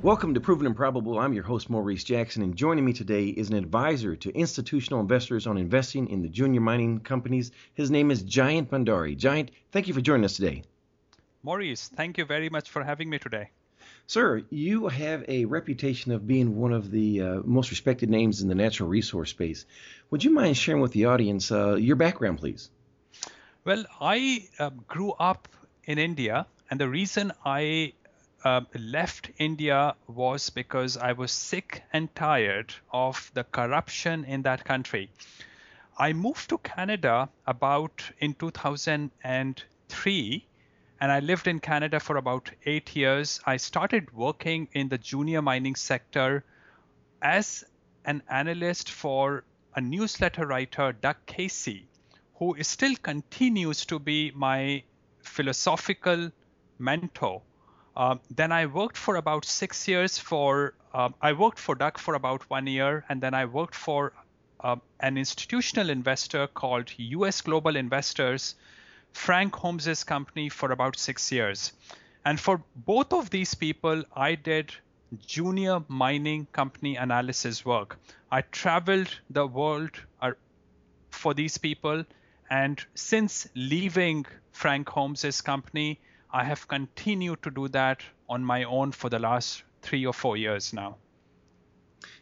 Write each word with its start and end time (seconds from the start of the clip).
Welcome 0.00 0.34
to 0.34 0.40
Proven 0.40 0.64
and 0.64 0.76
Probable. 0.76 1.18
I'm 1.18 1.32
your 1.32 1.42
host, 1.42 1.68
Maurice 1.68 2.04
Jackson, 2.04 2.44
and 2.44 2.54
joining 2.54 2.84
me 2.84 2.92
today 2.92 3.24
is 3.24 3.50
an 3.50 3.56
advisor 3.56 4.14
to 4.14 4.30
institutional 4.30 5.00
investors 5.00 5.44
on 5.48 5.58
investing 5.58 6.08
in 6.08 6.22
the 6.22 6.28
junior 6.28 6.60
mining 6.60 7.00
companies. 7.00 7.50
His 7.74 7.90
name 7.90 8.12
is 8.12 8.22
Jayant 8.22 8.68
Bhandari. 8.68 9.18
Jayant, 9.18 9.48
thank 9.72 9.88
you 9.88 9.94
for 9.94 10.00
joining 10.00 10.24
us 10.24 10.36
today. 10.36 10.62
Maurice, 11.42 11.88
thank 11.88 12.16
you 12.16 12.24
very 12.24 12.48
much 12.48 12.70
for 12.70 12.84
having 12.84 13.10
me 13.10 13.18
today. 13.18 13.50
Sir, 14.06 14.44
you 14.50 14.86
have 14.86 15.24
a 15.26 15.46
reputation 15.46 16.12
of 16.12 16.28
being 16.28 16.56
one 16.56 16.72
of 16.72 16.92
the 16.92 17.20
uh, 17.20 17.40
most 17.44 17.70
respected 17.70 18.08
names 18.08 18.40
in 18.40 18.46
the 18.46 18.54
natural 18.54 18.88
resource 18.88 19.30
space. 19.30 19.66
Would 20.10 20.22
you 20.22 20.30
mind 20.30 20.56
sharing 20.56 20.80
with 20.80 20.92
the 20.92 21.06
audience 21.06 21.50
uh, 21.50 21.74
your 21.74 21.96
background, 21.96 22.38
please? 22.38 22.70
Well, 23.64 23.84
I 24.00 24.46
uh, 24.60 24.70
grew 24.86 25.10
up 25.18 25.48
in 25.86 25.98
India, 25.98 26.46
and 26.70 26.78
the 26.78 26.88
reason 26.88 27.32
I 27.44 27.94
uh, 28.44 28.60
left 28.74 29.30
India 29.38 29.94
was 30.06 30.50
because 30.50 30.96
I 30.96 31.12
was 31.12 31.32
sick 31.32 31.82
and 31.92 32.14
tired 32.14 32.72
of 32.92 33.30
the 33.34 33.44
corruption 33.44 34.24
in 34.24 34.42
that 34.42 34.64
country. 34.64 35.10
I 35.96 36.12
moved 36.12 36.50
to 36.50 36.58
Canada 36.58 37.28
about 37.46 38.10
in 38.20 38.34
2003 38.34 40.46
and 41.00 41.12
I 41.12 41.20
lived 41.20 41.48
in 41.48 41.60
Canada 41.60 41.98
for 41.98 42.16
about 42.16 42.50
eight 42.64 42.94
years. 42.94 43.40
I 43.44 43.56
started 43.56 44.12
working 44.12 44.68
in 44.72 44.88
the 44.88 44.98
junior 44.98 45.42
mining 45.42 45.74
sector 45.74 46.44
as 47.20 47.64
an 48.04 48.22
analyst 48.28 48.90
for 48.90 49.44
a 49.74 49.80
newsletter 49.80 50.46
writer, 50.46 50.92
Doug 50.92 51.16
Casey, 51.26 51.88
who 52.34 52.56
still 52.62 52.94
continues 52.96 53.84
to 53.86 53.98
be 53.98 54.30
my 54.34 54.84
philosophical 55.22 56.30
mentor 56.78 57.42
uh, 57.96 58.16
then 58.30 58.52
I 58.52 58.66
worked 58.66 58.96
for 58.96 59.16
about 59.16 59.44
six 59.44 59.88
years 59.88 60.18
for, 60.18 60.74
uh, 60.94 61.10
I 61.20 61.32
worked 61.32 61.58
for 61.58 61.74
Doug 61.74 61.98
for 61.98 62.14
about 62.14 62.48
one 62.50 62.66
year, 62.66 63.04
and 63.08 63.20
then 63.20 63.34
I 63.34 63.44
worked 63.44 63.74
for 63.74 64.12
uh, 64.60 64.76
an 65.00 65.16
institutional 65.16 65.90
investor 65.90 66.46
called 66.46 66.92
US 66.96 67.40
Global 67.40 67.76
Investors, 67.76 68.54
Frank 69.12 69.54
Holmes's 69.54 70.04
company, 70.04 70.48
for 70.48 70.72
about 70.72 70.98
six 70.98 71.32
years. 71.32 71.72
And 72.24 72.38
for 72.38 72.62
both 72.76 73.12
of 73.12 73.30
these 73.30 73.54
people, 73.54 74.04
I 74.14 74.34
did 74.34 74.72
junior 75.26 75.82
mining 75.88 76.46
company 76.52 76.96
analysis 76.96 77.64
work. 77.64 77.98
I 78.30 78.42
traveled 78.42 79.08
the 79.30 79.46
world 79.46 79.90
uh, 80.20 80.32
for 81.10 81.34
these 81.34 81.58
people. 81.58 82.04
And 82.50 82.84
since 82.94 83.48
leaving 83.54 84.26
Frank 84.52 84.88
Holmes's 84.88 85.40
company, 85.40 86.00
I 86.30 86.44
have 86.44 86.68
continued 86.68 87.42
to 87.42 87.50
do 87.50 87.68
that 87.68 88.02
on 88.28 88.44
my 88.44 88.64
own 88.64 88.92
for 88.92 89.08
the 89.08 89.18
last 89.18 89.62
three 89.82 90.04
or 90.04 90.12
four 90.12 90.36
years 90.36 90.72
now. 90.72 90.96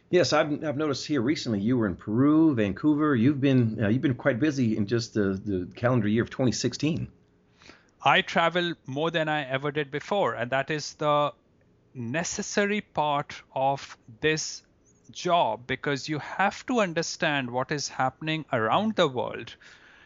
Yes, 0.09 0.31
I've, 0.31 0.63
I've 0.63 0.77
noticed 0.77 1.05
here 1.05 1.21
recently 1.21 1.59
you 1.59 1.77
were 1.77 1.87
in 1.87 1.97
Peru, 1.97 2.55
Vancouver. 2.55 3.13
You've 3.15 3.41
been 3.41 3.83
uh, 3.83 3.89
you've 3.89 4.01
been 4.01 4.15
quite 4.15 4.39
busy 4.39 4.77
in 4.77 4.87
just 4.87 5.13
the, 5.13 5.41
the 5.43 5.67
calendar 5.75 6.07
year 6.07 6.23
of 6.23 6.29
2016. 6.29 7.09
I 8.01 8.21
travel 8.21 8.73
more 8.85 9.11
than 9.11 9.27
I 9.27 9.43
ever 9.43 9.71
did 9.71 9.91
before, 9.91 10.35
and 10.35 10.49
that 10.51 10.71
is 10.71 10.93
the 10.93 11.33
necessary 11.93 12.79
part 12.79 13.35
of 13.53 13.97
this 14.21 14.63
job 15.11 15.67
because 15.67 16.07
you 16.07 16.19
have 16.19 16.65
to 16.67 16.79
understand 16.79 17.51
what 17.51 17.71
is 17.71 17.89
happening 17.89 18.45
around 18.53 18.95
the 18.95 19.09
world. 19.09 19.55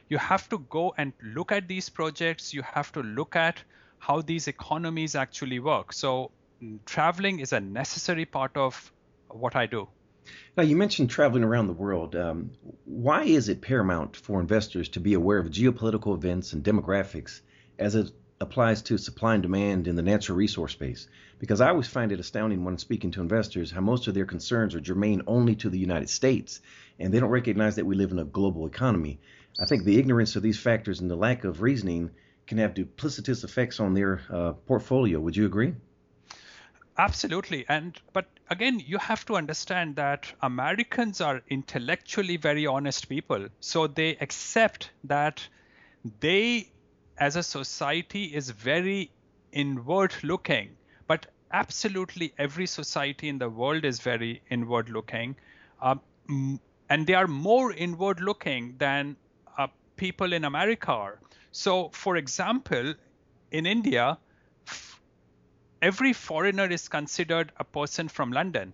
You 0.09 0.17
have 0.17 0.49
to 0.49 0.57
go 0.57 0.95
and 0.97 1.13
look 1.21 1.51
at 1.51 1.67
these 1.67 1.89
projects. 1.89 2.53
You 2.53 2.63
have 2.63 2.91
to 2.93 3.03
look 3.03 3.35
at 3.35 3.63
how 4.01 4.19
these 4.19 4.47
economies 4.47 5.15
actually 5.15 5.59
work. 5.59 5.93
So 5.93 6.31
mm, 6.61 6.79
traveling 6.85 7.39
is 7.39 7.53
a 7.53 7.59
necessary 7.59 8.25
part 8.25 8.57
of 8.57 8.91
what 9.29 9.55
I 9.55 9.67
do. 9.67 9.87
Now, 10.57 10.63
you 10.63 10.75
mentioned 10.75 11.11
traveling 11.11 11.43
around 11.43 11.67
the 11.67 11.73
world. 11.73 12.15
Um, 12.15 12.51
why 12.85 13.23
is 13.25 13.47
it 13.47 13.61
paramount 13.61 14.15
for 14.15 14.39
investors 14.39 14.89
to 14.89 14.99
be 14.99 15.13
aware 15.13 15.37
of 15.37 15.47
geopolitical 15.47 16.15
events 16.15 16.53
and 16.53 16.63
demographics 16.63 17.41
as 17.77 17.93
it 17.93 18.11
applies 18.39 18.81
to 18.83 18.97
supply 18.97 19.35
and 19.35 19.43
demand 19.43 19.87
in 19.87 19.95
the 19.95 20.01
natural 20.01 20.35
resource 20.35 20.71
space? 20.71 21.07
Because 21.37 21.61
I 21.61 21.69
always 21.69 21.87
find 21.87 22.11
it 22.11 22.19
astounding 22.19 22.63
when 22.63 22.79
speaking 22.79 23.11
to 23.11 23.21
investors 23.21 23.69
how 23.69 23.81
most 23.81 24.07
of 24.07 24.15
their 24.15 24.25
concerns 24.25 24.73
are 24.73 24.81
germane 24.81 25.21
only 25.27 25.55
to 25.57 25.69
the 25.69 25.79
United 25.79 26.09
States, 26.09 26.59
and 26.99 27.13
they 27.13 27.19
don't 27.19 27.29
recognize 27.29 27.75
that 27.75 27.85
we 27.85 27.95
live 27.95 28.11
in 28.11 28.19
a 28.19 28.25
global 28.25 28.65
economy. 28.65 29.19
I 29.59 29.65
think 29.65 29.83
the 29.83 29.99
ignorance 29.99 30.35
of 30.35 30.41
these 30.41 30.59
factors 30.59 31.01
and 31.01 31.09
the 31.09 31.15
lack 31.15 31.43
of 31.43 31.61
reasoning 31.61 32.09
can 32.51 32.57
have 32.57 32.73
duplicitous 32.73 33.45
effects 33.45 33.79
on 33.79 33.93
their 33.93 34.19
uh, 34.29 34.51
portfolio. 34.67 35.21
Would 35.21 35.37
you 35.37 35.45
agree? 35.45 35.73
Absolutely. 36.97 37.63
And 37.69 37.97
but 38.11 38.25
again, 38.49 38.81
you 38.85 38.97
have 38.97 39.25
to 39.27 39.37
understand 39.37 39.95
that 39.95 40.33
Americans 40.41 41.21
are 41.21 41.41
intellectually 41.47 42.35
very 42.35 42.67
honest 42.67 43.07
people. 43.07 43.47
So 43.61 43.87
they 43.87 44.17
accept 44.17 44.89
that 45.05 45.47
they 46.19 46.73
as 47.17 47.37
a 47.37 47.43
society 47.43 48.25
is 48.25 48.49
very 48.49 49.11
inward 49.53 50.13
looking. 50.21 50.75
But 51.07 51.27
absolutely 51.51 52.33
every 52.37 52.65
society 52.65 53.29
in 53.29 53.37
the 53.37 53.49
world 53.49 53.85
is 53.85 54.01
very 54.01 54.41
inward 54.49 54.89
looking. 54.89 55.37
Um, 55.81 56.01
and 56.89 57.07
they 57.07 57.13
are 57.13 57.27
more 57.27 57.71
inward 57.71 58.19
looking 58.19 58.75
than 58.77 59.15
uh, 59.57 59.67
people 59.95 60.33
in 60.33 60.43
America 60.43 60.91
are. 60.91 61.19
So, 61.51 61.89
for 61.89 62.17
example, 62.17 62.93
in 63.51 63.65
India, 63.65 64.17
every 65.81 66.13
foreigner 66.13 66.65
is 66.67 66.87
considered 66.87 67.51
a 67.57 67.63
person 67.63 68.07
from 68.07 68.31
London. 68.31 68.73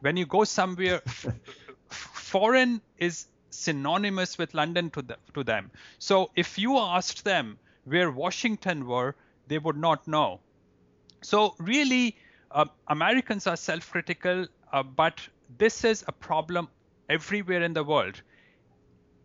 When 0.00 0.16
you 0.16 0.26
go 0.26 0.44
somewhere, 0.44 1.02
foreign 1.88 2.80
is 2.98 3.26
synonymous 3.50 4.38
with 4.38 4.54
London 4.54 4.90
to, 4.90 5.02
the, 5.02 5.18
to 5.34 5.44
them. 5.44 5.70
So, 5.98 6.30
if 6.36 6.58
you 6.58 6.78
asked 6.78 7.24
them 7.24 7.58
where 7.84 8.10
Washington 8.10 8.86
were, 8.86 9.14
they 9.48 9.58
would 9.58 9.76
not 9.76 10.06
know. 10.06 10.40
So, 11.22 11.54
really, 11.58 12.16
uh, 12.50 12.66
Americans 12.88 13.46
are 13.46 13.56
self 13.56 13.90
critical, 13.90 14.46
uh, 14.72 14.82
but 14.82 15.20
this 15.58 15.84
is 15.84 16.04
a 16.08 16.12
problem 16.12 16.68
everywhere 17.08 17.62
in 17.62 17.74
the 17.74 17.84
world. 17.84 18.22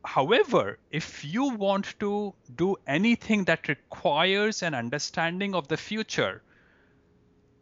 However, 0.05 0.77
if 0.91 1.25
you 1.25 1.49
want 1.49 1.99
to 1.99 2.35
do 2.55 2.77
anything 2.85 3.45
that 3.45 3.67
requires 3.67 4.61
an 4.61 4.75
understanding 4.75 5.55
of 5.55 5.67
the 5.67 5.77
future, 5.77 6.43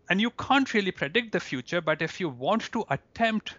and 0.10 0.20
you 0.20 0.30
can't 0.30 0.74
really 0.74 0.92
predict 0.92 1.32
the 1.32 1.40
future, 1.40 1.80
but 1.80 2.02
if 2.02 2.20
you 2.20 2.28
want 2.28 2.70
to 2.74 2.84
attempt 2.90 3.58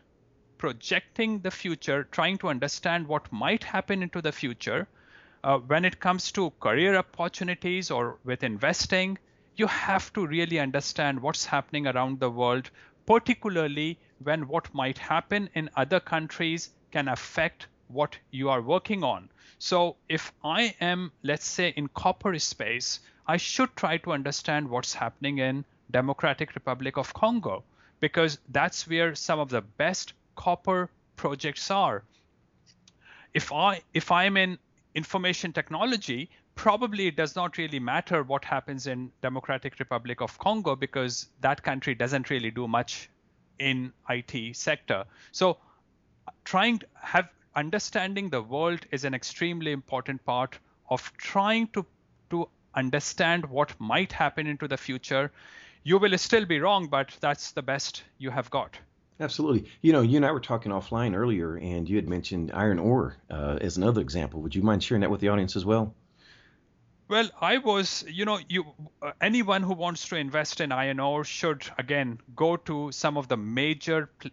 projecting 0.59 1.41
the 1.41 1.50
future, 1.50 2.05
trying 2.05 2.37
to 2.39 2.49
understand 2.49 3.09
what 3.09 3.33
might 3.33 3.65
happen 3.65 4.03
into 4.03 4.21
the 4.21 4.33
future, 4.33 4.87
uh, 5.43 5.59
when 5.59 5.84
it 5.84 5.99
comes 5.99 6.31
to 6.33 6.51
career 6.61 6.95
opportunities 6.95 7.91
or 7.91 8.19
with 8.22 8.43
investing, 8.43 9.19
you 9.56 9.66
have 9.66 10.12
to 10.12 10.27
really 10.27 10.59
understand 10.59 11.21
what's 11.21 11.47
happening 11.47 11.87
around 11.87 12.21
the 12.21 12.31
world, 12.31 12.71
particularly 13.06 13.99
when 14.19 14.47
what 14.47 14.72
might 14.75 14.99
happen 14.99 15.49
in 15.55 15.71
other 15.75 16.01
countries 16.01 16.71
can 16.91 17.09
affect 17.09 17.66
what 17.89 18.17
you 18.31 18.49
are 18.50 18.62
working 18.62 19.05
on. 19.05 19.28
So 19.59 19.97
if 20.09 20.33
I 20.43 20.75
am, 20.81 21.12
let's 21.22 21.47
say, 21.47 21.69
in 21.77 21.89
copper 21.89 22.39
space, 22.39 23.00
I 23.27 23.37
should 23.37 23.75
try 23.77 23.97
to 23.99 24.12
understand 24.12 24.69
what's 24.69 24.95
happening 24.95 25.39
in 25.39 25.65
Democratic 25.91 26.55
Republic 26.55 26.97
of 26.97 27.15
Congo 27.15 27.65
because 28.00 28.39
that's 28.50 28.87
where 28.87 29.15
some 29.15 29.39
of 29.39 29.49
the 29.49 29.62
best 29.62 30.12
copper 30.37 30.91
projects 31.17 31.71
are. 31.71 32.03
If 33.33 33.53
I 33.53 33.81
if 33.95 34.11
I'm 34.11 34.37
in 34.37 34.59
information 34.95 35.53
technology, 35.53 36.31
probably 36.55 37.06
it 37.06 37.16
does 37.16 37.34
not 37.34 37.59
really 37.59 37.81
matter 37.81 38.22
what 38.22 38.45
happens 38.45 38.87
in 38.87 39.11
Democratic 39.22 39.78
Republic 39.78 40.21
of 40.21 40.39
Congo 40.39 40.77
because 40.77 41.28
that 41.41 41.63
country 41.63 41.95
doesn't 41.95 42.30
really 42.30 42.51
do 42.51 42.69
much 42.69 43.09
in 43.59 43.92
IT 44.09 44.57
sector. 44.57 45.04
So 45.33 45.59
trying 46.45 46.78
to 46.80 46.87
have 47.01 47.28
understanding 47.56 48.30
the 48.30 48.42
world 48.42 48.86
is 48.91 49.04
an 49.04 49.15
extremely 49.15 49.72
important 49.72 50.24
part 50.24 50.59
of 50.91 51.12
trying 51.16 51.68
to 51.68 51.86
to 52.30 52.48
understand 52.74 53.47
what 53.47 53.78
might 53.78 54.12
happen 54.12 54.47
into 54.47 54.66
the 54.66 54.77
future. 54.77 55.30
You 55.83 55.98
will 55.98 56.16
still 56.18 56.47
be 56.47 56.60
wrong 56.60 56.89
but 56.89 57.16
that's 57.21 57.53
the 57.53 57.62
best 57.62 58.03
you 58.18 58.30
have 58.30 58.51
got. 58.51 58.78
Absolutely. 59.21 59.71
You 59.83 59.92
know 59.92 60.01
you 60.01 60.16
and 60.16 60.27
i 60.27 60.33
were 60.33 60.41
talking 60.41 60.72
offline 60.72 61.15
earlier 61.15 61.56
and 61.56 61.89
you 61.89 61.97
had 61.97 62.09
mentioned 62.09 62.51
iron 62.53 62.78
ore 62.78 63.16
uh, 63.30 63.59
as 63.60 63.77
another 63.77 64.01
example. 64.01 64.41
Would 64.42 64.54
you 64.54 64.62
mind 64.62 64.83
sharing 64.83 65.03
that 65.03 65.10
with 65.10 65.21
the 65.21 65.28
audience 65.28 65.56
as 65.56 65.65
well? 65.65 65.95
Well, 67.06 67.28
I 67.39 67.59
was, 67.59 68.03
you 68.09 68.24
know, 68.24 68.39
you 68.48 68.65
uh, 69.03 69.12
anyone 69.21 69.62
who 69.62 69.74
wants 69.74 70.09
to 70.09 70.16
invest 70.16 70.60
in 70.60 70.72
iron 70.72 71.01
ore 71.01 71.24
should 71.24 71.62
again 71.78 72.18
go 72.34 72.56
to 72.56 72.91
some 72.92 73.18
of 73.18 73.28
the 73.28 73.36
major 73.36 74.10
pl- 74.18 74.30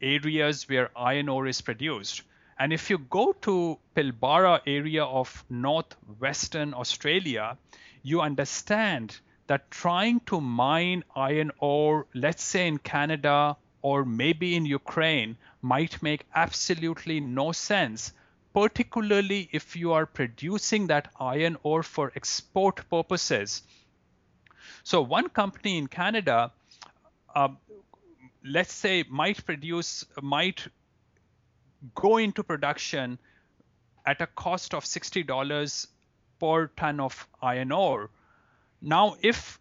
areas 0.00 0.66
where 0.68 0.90
iron 0.96 1.28
ore 1.28 1.46
is 1.46 1.60
produced. 1.60 2.22
And 2.58 2.72
if 2.72 2.88
you 2.88 2.98
go 2.98 3.32
to 3.42 3.78
Pilbara 3.94 4.60
area 4.66 5.04
of 5.04 5.44
northwestern 5.50 6.72
Australia, 6.72 7.58
you 8.02 8.22
understand 8.22 9.18
that 9.46 9.70
trying 9.70 10.20
to 10.20 10.40
mine 10.40 11.04
iron 11.14 11.50
ore, 11.58 12.06
let's 12.14 12.42
say 12.42 12.66
in 12.66 12.78
Canada 12.78 13.56
or 13.82 14.04
maybe 14.04 14.56
in 14.56 14.64
Ukraine, 14.64 15.36
might 15.60 16.02
make 16.02 16.26
absolutely 16.34 17.20
no 17.20 17.52
sense, 17.52 18.12
particularly 18.54 19.48
if 19.52 19.76
you 19.76 19.92
are 19.92 20.06
producing 20.06 20.86
that 20.86 21.12
iron 21.20 21.56
ore 21.62 21.82
for 21.82 22.10
export 22.16 22.88
purposes. 22.88 23.62
So, 24.82 25.02
one 25.02 25.28
company 25.28 25.78
in 25.78 25.88
Canada, 25.88 26.52
uh, 27.34 27.48
let's 28.44 28.72
say, 28.72 29.04
might 29.08 29.44
produce, 29.44 30.04
might 30.22 30.66
go 31.94 32.16
into 32.16 32.42
production 32.42 33.18
at 34.04 34.20
a 34.20 34.26
cost 34.26 34.74
of 34.74 34.84
$60 34.84 35.86
per 36.38 36.66
ton 36.68 37.00
of 37.00 37.28
iron 37.42 37.72
ore. 37.72 38.10
Now, 38.80 39.16
if 39.22 39.58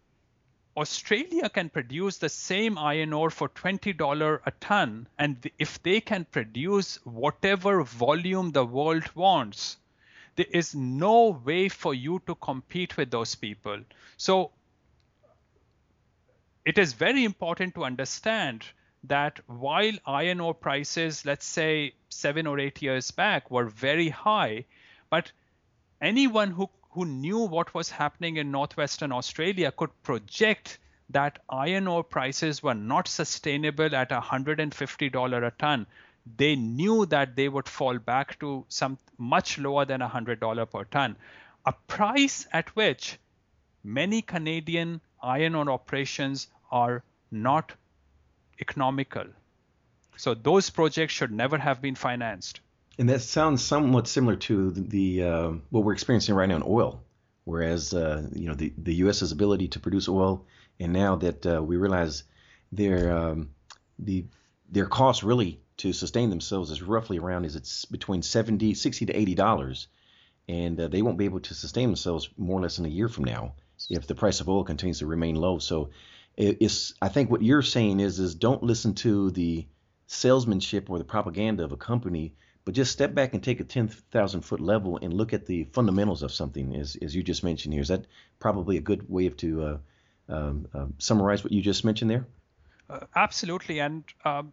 Australia 0.77 1.49
can 1.49 1.69
produce 1.69 2.17
the 2.17 2.29
same 2.29 2.77
iron 2.77 3.13
ore 3.13 3.29
for 3.29 3.47
$20 3.49 4.39
a 4.45 4.51
ton, 4.59 5.07
and 5.17 5.49
if 5.57 5.81
they 5.83 6.01
can 6.01 6.25
produce 6.25 6.97
whatever 7.05 7.83
volume 7.83 8.51
the 8.51 8.65
world 8.65 9.09
wants, 9.15 9.77
there 10.35 10.45
is 10.51 10.75
no 10.75 11.41
way 11.45 11.69
for 11.69 11.93
you 11.93 12.21
to 12.27 12.35
compete 12.35 12.97
with 12.97 13.09
those 13.09 13.35
people. 13.35 13.79
So 14.17 14.51
it 16.65 16.77
is 16.77 16.91
very 16.93 17.23
important 17.23 17.73
to 17.75 17.85
understand 17.85 18.65
that 19.07 19.39
while 19.47 19.93
iron 20.05 20.39
ore 20.39 20.53
prices, 20.53 21.25
let's 21.25 21.45
say 21.45 21.93
seven 22.09 22.47
or 22.47 22.59
eight 22.59 22.81
years 22.81 23.11
back, 23.11 23.51
were 23.51 23.65
very 23.65 24.09
high, 24.09 24.65
but 25.09 25.31
anyone 26.01 26.51
who, 26.51 26.69
who 26.91 27.05
knew 27.05 27.39
what 27.39 27.73
was 27.73 27.89
happening 27.89 28.37
in 28.37 28.51
northwestern 28.51 29.11
Australia 29.11 29.71
could 29.71 29.91
project 30.03 30.79
that 31.09 31.39
iron 31.49 31.87
ore 31.87 32.03
prices 32.03 32.63
were 32.63 32.73
not 32.73 33.07
sustainable 33.07 33.95
at 33.95 34.09
$150 34.09 35.47
a 35.47 35.51
ton. 35.51 35.85
They 36.37 36.55
knew 36.55 37.05
that 37.07 37.35
they 37.35 37.49
would 37.49 37.69
fall 37.69 37.99
back 37.99 38.39
to 38.39 38.65
some 38.69 38.97
much 39.17 39.59
lower 39.59 39.85
than 39.85 40.01
$100 40.01 40.71
per 40.71 40.83
ton, 40.85 41.15
a 41.65 41.73
price 41.73 42.47
at 42.51 42.75
which 42.75 43.19
many 43.83 44.21
Canadian 44.21 45.01
iron 45.21 45.55
ore 45.55 45.69
operations 45.69 46.47
are 46.71 47.03
not 47.29 47.73
economical. 48.59 49.25
So 50.17 50.33
those 50.33 50.69
projects 50.69 51.13
should 51.13 51.31
never 51.31 51.57
have 51.57 51.81
been 51.81 51.95
financed. 51.95 52.61
And 52.97 53.09
that 53.09 53.21
sounds 53.21 53.63
somewhat 53.63 54.07
similar 54.07 54.37
to 54.37 54.71
the, 54.71 54.81
the 54.81 55.23
uh, 55.23 55.51
what 55.69 55.83
we're 55.83 55.93
experiencing 55.93 56.35
right 56.35 56.47
now 56.47 56.55
in 56.55 56.63
oil, 56.65 57.03
whereas 57.43 57.93
uh, 57.93 58.27
you 58.33 58.47
know 58.47 58.55
the 58.55 58.73
the 58.77 58.95
U.S.'s 58.95 59.33
ability 59.33 59.67
to 59.69 59.79
produce 59.79 60.07
oil, 60.07 60.45
and 60.79 60.93
now 60.93 61.17
that 61.17 61.45
uh, 61.45 61.61
we 61.61 61.75
realize 61.75 62.23
their 62.71 63.11
um, 63.17 63.49
the 63.99 64.25
their 64.69 64.85
cost 64.85 65.23
really 65.23 65.59
to 65.77 65.91
sustain 65.91 66.29
themselves 66.29 66.71
is 66.71 66.81
roughly 66.81 67.17
around 67.17 67.45
is 67.45 67.55
it's 67.55 67.85
between 67.85 68.21
70 68.21 68.73
60 68.73 69.07
to 69.07 69.13
80 69.13 69.35
dollars 69.35 69.87
and 70.47 70.79
uh, 70.79 70.87
they 70.87 71.01
won't 71.01 71.17
be 71.17 71.25
able 71.25 71.39
to 71.41 71.53
sustain 71.53 71.89
themselves 71.89 72.29
more 72.37 72.59
or 72.59 72.61
less 72.61 72.79
in 72.79 72.85
a 72.85 72.89
year 72.89 73.09
from 73.09 73.25
now 73.25 73.53
if 73.89 74.07
the 74.07 74.15
price 74.15 74.39
of 74.39 74.49
oil 74.49 74.63
continues 74.63 74.99
to 74.99 75.05
remain 75.05 75.35
low 75.35 75.59
so 75.59 75.89
I 76.37 77.09
think 77.09 77.31
what 77.31 77.41
you're 77.41 77.61
saying 77.61 77.99
is 77.99 78.19
is 78.19 78.35
don't 78.35 78.63
listen 78.63 78.93
to 78.95 79.31
the 79.31 79.65
salesmanship 80.07 80.89
or 80.89 80.97
the 80.97 81.03
propaganda 81.03 81.63
of 81.63 81.71
a 81.71 81.77
company, 81.77 82.33
but 82.65 82.73
just 82.73 82.91
step 82.91 83.13
back 83.13 83.33
and 83.33 83.43
take 83.43 83.59
a 83.59 83.63
10,000 83.63 84.41
foot 84.41 84.59
level 84.59 84.99
and 85.01 85.13
look 85.13 85.33
at 85.33 85.45
the 85.45 85.65
fundamentals 85.65 86.23
of 86.23 86.31
something, 86.31 86.75
as, 86.75 86.97
as 87.01 87.15
you 87.15 87.23
just 87.23 87.43
mentioned 87.43 87.73
here. 87.73 87.81
Is 87.81 87.87
that 87.87 88.05
probably 88.39 88.77
a 88.77 88.81
good 88.81 89.09
way 89.09 89.27
of 89.27 89.37
to 89.37 89.63
uh, 89.63 89.77
um, 90.29 90.67
uh, 90.73 90.85
summarize 90.97 91.43
what 91.43 91.53
you 91.53 91.61
just 91.61 91.85
mentioned 91.85 92.11
there? 92.11 92.25
Uh, 92.89 92.99
absolutely. 93.15 93.79
And 93.79 94.03
um, 94.25 94.51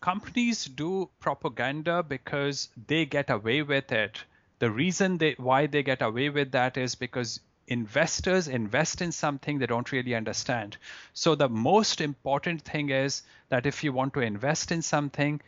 companies 0.00 0.64
do 0.64 1.10
propaganda 1.20 2.02
because 2.02 2.68
they 2.86 3.04
get 3.04 3.30
away 3.30 3.62
with 3.62 3.92
it. 3.92 4.24
The 4.58 4.70
reason 4.70 5.18
they 5.18 5.34
why 5.36 5.66
they 5.66 5.82
get 5.82 6.00
away 6.00 6.30
with 6.30 6.52
that 6.52 6.78
is 6.78 6.94
because 6.94 7.40
investors 7.68 8.48
invest 8.48 9.02
in 9.02 9.12
something 9.12 9.58
they 9.58 9.66
don't 9.66 9.90
really 9.92 10.14
understand. 10.14 10.76
So 11.12 11.34
the 11.34 11.48
most 11.48 12.00
important 12.00 12.62
thing 12.62 12.90
is 12.90 13.22
that 13.48 13.66
if 13.66 13.82
you 13.82 13.92
want 13.92 14.14
to 14.14 14.20
invest 14.20 14.72
in 14.72 14.82
something, 14.82 15.40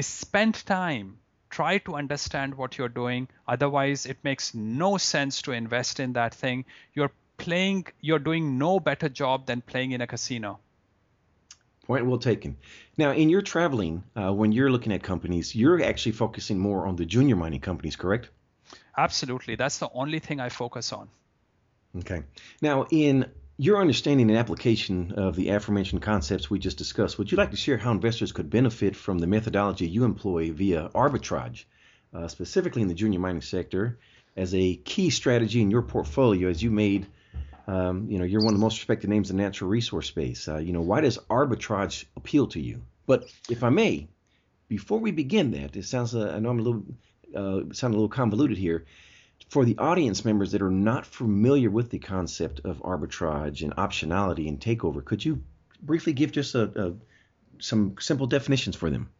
spend 0.00 0.54
time. 0.66 1.18
Try 1.50 1.78
to 1.78 1.94
understand 1.94 2.54
what 2.56 2.78
you're 2.78 2.88
doing. 2.88 3.28
Otherwise 3.46 4.06
it 4.06 4.18
makes 4.24 4.54
no 4.54 4.96
sense 4.96 5.42
to 5.42 5.52
invest 5.52 6.00
in 6.00 6.14
that 6.14 6.34
thing. 6.34 6.64
You're 6.94 7.12
playing 7.36 7.86
you're 8.00 8.18
doing 8.18 8.58
no 8.58 8.80
better 8.80 9.08
job 9.08 9.46
than 9.46 9.60
playing 9.60 9.92
in 9.92 10.00
a 10.00 10.06
casino. 10.06 10.58
Point 11.86 12.06
well 12.06 12.18
taken. 12.18 12.56
Now 12.96 13.12
in 13.12 13.28
your 13.28 13.42
traveling 13.42 14.02
uh, 14.16 14.32
when 14.32 14.50
you're 14.50 14.70
looking 14.70 14.92
at 14.92 15.04
companies 15.04 15.54
you're 15.54 15.80
actually 15.80 16.12
focusing 16.12 16.58
more 16.58 16.86
on 16.86 16.96
the 16.96 17.04
junior 17.04 17.36
mining 17.36 17.60
companies 17.60 17.94
correct 17.94 18.30
Absolutely. 18.96 19.56
That's 19.56 19.78
the 19.78 19.88
only 19.92 20.18
thing 20.18 20.40
I 20.40 20.48
focus 20.48 20.92
on. 20.92 21.08
Okay. 21.98 22.22
Now, 22.60 22.86
in 22.90 23.30
your 23.56 23.80
understanding 23.80 24.30
and 24.30 24.38
application 24.38 25.12
of 25.12 25.36
the 25.36 25.50
aforementioned 25.50 26.02
concepts 26.02 26.50
we 26.50 26.58
just 26.58 26.78
discussed, 26.78 27.18
would 27.18 27.30
you 27.30 27.38
like 27.38 27.52
to 27.52 27.56
share 27.56 27.76
how 27.76 27.92
investors 27.92 28.32
could 28.32 28.50
benefit 28.50 28.96
from 28.96 29.18
the 29.18 29.26
methodology 29.26 29.86
you 29.86 30.04
employ 30.04 30.50
via 30.50 30.88
arbitrage, 30.94 31.64
uh, 32.12 32.26
specifically 32.26 32.82
in 32.82 32.88
the 32.88 32.94
junior 32.94 33.20
mining 33.20 33.42
sector, 33.42 33.98
as 34.36 34.54
a 34.54 34.74
key 34.76 35.10
strategy 35.10 35.62
in 35.62 35.70
your 35.70 35.82
portfolio 35.82 36.48
as 36.48 36.62
you 36.62 36.70
made? 36.70 37.06
Um, 37.66 38.10
you 38.10 38.18
know, 38.18 38.24
you're 38.24 38.42
one 38.42 38.52
of 38.52 38.58
the 38.58 38.64
most 38.64 38.78
respected 38.78 39.08
names 39.08 39.30
in 39.30 39.36
the 39.36 39.42
natural 39.42 39.70
resource 39.70 40.08
space. 40.08 40.48
Uh, 40.48 40.58
you 40.58 40.72
know, 40.72 40.82
why 40.82 41.00
does 41.00 41.18
arbitrage 41.30 42.04
appeal 42.16 42.48
to 42.48 42.60
you? 42.60 42.82
But 43.06 43.24
if 43.48 43.62
I 43.62 43.70
may, 43.70 44.08
before 44.68 44.98
we 44.98 45.12
begin 45.12 45.52
that, 45.52 45.76
it 45.76 45.84
sounds 45.84 46.14
uh, 46.14 46.32
I 46.34 46.40
know 46.40 46.50
I'm 46.50 46.58
a 46.58 46.62
little 46.62 46.84
uh, 47.34 47.72
sound 47.72 47.94
a 47.94 47.96
little 47.96 48.08
convoluted 48.08 48.58
here. 48.58 48.84
For 49.48 49.64
the 49.64 49.76
audience 49.78 50.24
members 50.24 50.52
that 50.52 50.62
are 50.62 50.70
not 50.70 51.06
familiar 51.06 51.70
with 51.70 51.90
the 51.90 51.98
concept 51.98 52.60
of 52.64 52.82
arbitrage 52.82 53.62
and 53.62 53.74
optionality 53.76 54.48
and 54.48 54.58
takeover, 54.58 55.04
could 55.04 55.24
you 55.24 55.42
briefly 55.82 56.12
give 56.12 56.32
just 56.32 56.54
a, 56.54 56.62
a 56.86 56.94
some 57.58 57.96
simple 58.00 58.26
definitions 58.26 58.76
for 58.76 58.90
them? 58.90 59.10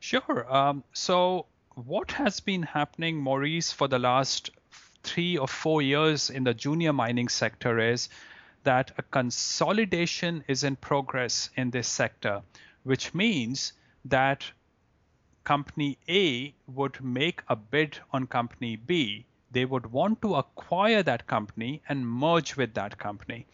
Sure. 0.00 0.52
Um, 0.52 0.84
so, 0.92 1.46
what 1.74 2.12
has 2.12 2.40
been 2.40 2.62
happening, 2.62 3.16
Maurice, 3.16 3.72
for 3.72 3.88
the 3.88 3.98
last 3.98 4.50
three 5.02 5.36
or 5.36 5.48
four 5.48 5.82
years 5.82 6.30
in 6.30 6.44
the 6.44 6.54
junior 6.54 6.92
mining 6.92 7.28
sector 7.28 7.78
is 7.78 8.08
that 8.64 8.92
a 8.98 9.02
consolidation 9.02 10.44
is 10.46 10.64
in 10.64 10.76
progress 10.76 11.50
in 11.56 11.70
this 11.70 11.88
sector, 11.88 12.42
which 12.84 13.14
means 13.14 13.72
that 14.04 14.44
company 15.44 15.98
A 16.08 16.54
would 16.66 17.02
make 17.02 17.42
a 17.48 17.56
bid 17.56 17.98
on 18.12 18.26
company 18.26 18.76
B, 18.76 19.26
they 19.50 19.64
would 19.64 19.92
want 19.92 20.22
to 20.22 20.36
acquire 20.36 21.02
that 21.02 21.26
company 21.26 21.82
and 21.88 22.08
merge 22.08 22.56
with 22.56 22.74
that 22.74 22.98
company. 22.98 23.46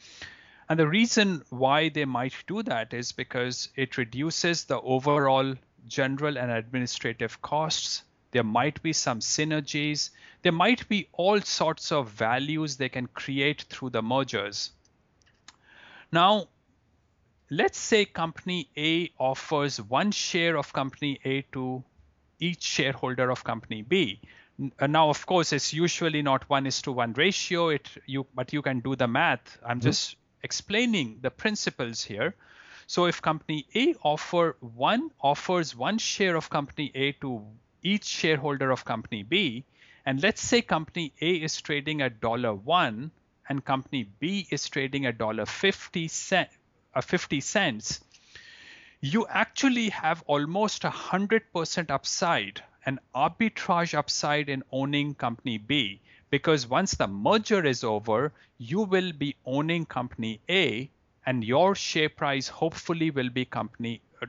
And 0.68 0.78
the 0.78 0.88
reason 0.88 1.42
why 1.50 1.88
they 1.88 2.04
might 2.04 2.34
do 2.46 2.62
that 2.62 2.92
is 2.92 3.12
because 3.12 3.70
it 3.74 3.96
reduces 3.96 4.64
the 4.64 4.80
overall 4.80 5.54
general 5.86 6.36
and 6.36 6.50
administrative 6.50 7.40
costs. 7.40 8.02
There 8.30 8.44
might 8.44 8.82
be 8.82 8.92
some 8.92 9.20
synergies. 9.20 10.10
There 10.42 10.52
might 10.52 10.86
be 10.88 11.08
all 11.12 11.40
sorts 11.40 11.90
of 11.90 12.10
values 12.10 12.76
they 12.76 12.90
can 12.90 13.06
create 13.06 13.62
through 13.62 13.90
the 13.90 14.02
mergers. 14.02 14.72
Now, 16.12 16.48
let's 17.50 17.78
say 17.78 18.04
company 18.04 18.68
A 18.76 19.10
offers 19.18 19.80
one 19.80 20.10
share 20.10 20.56
of 20.56 20.72
company 20.72 21.18
A 21.24 21.42
to 21.52 21.82
each 22.38 22.62
shareholder 22.62 23.30
of 23.30 23.44
company 23.44 23.82
B. 23.82 24.20
Uh, 24.78 24.86
now, 24.86 25.08
of 25.08 25.24
course, 25.24 25.52
it's 25.52 25.72
usually 25.72 26.22
not 26.22 26.48
one 26.50 26.66
is 26.66 26.82
to 26.82 26.92
one 26.92 27.12
ratio. 27.12 27.68
It 27.68 27.88
you 28.06 28.26
but 28.34 28.52
you 28.52 28.62
can 28.62 28.80
do 28.80 28.96
the 28.96 29.06
math. 29.06 29.58
I'm 29.64 29.78
mm-hmm. 29.78 29.88
just 29.88 30.16
explaining 30.42 31.18
the 31.22 31.30
principles 31.30 32.02
here. 32.02 32.34
So 32.86 33.06
if 33.06 33.20
company 33.20 33.66
A 33.74 33.94
offer 34.02 34.56
one 34.60 35.10
offers 35.20 35.76
one 35.76 35.98
share 35.98 36.36
of 36.36 36.48
company 36.50 36.90
A 36.94 37.12
to 37.20 37.44
each 37.82 38.04
shareholder 38.04 38.70
of 38.70 38.84
company 38.84 39.22
B, 39.22 39.64
and 40.04 40.22
let's 40.22 40.40
say 40.40 40.62
company 40.62 41.12
A 41.20 41.30
is 41.30 41.60
trading 41.60 42.02
at 42.02 42.20
dollar 42.20 42.54
one 42.54 43.10
and 43.48 43.64
company 43.64 44.08
B 44.18 44.46
is 44.50 44.68
trading 44.68 45.06
at 45.06 45.18
dollar 45.18 45.46
fifty 45.46 46.08
cent, 46.08 46.48
50 47.02 47.40
cents, 47.40 48.00
you 49.00 49.26
actually 49.28 49.90
have 49.90 50.22
almost 50.26 50.84
a 50.84 50.90
100% 50.90 51.90
upside, 51.90 52.62
an 52.84 52.98
arbitrage 53.14 53.94
upside 53.94 54.48
in 54.48 54.62
owning 54.72 55.14
company 55.14 55.58
B. 55.58 56.00
Because 56.30 56.66
once 56.66 56.94
the 56.94 57.06
merger 57.06 57.64
is 57.64 57.84
over, 57.84 58.32
you 58.58 58.82
will 58.82 59.12
be 59.12 59.36
owning 59.46 59.86
company 59.86 60.40
A 60.48 60.90
and 61.24 61.44
your 61.44 61.74
share 61.74 62.08
price 62.08 62.48
hopefully 62.48 63.10
will 63.10 63.30
be 63.30 63.44
company 63.44 64.00
uh, 64.22 64.26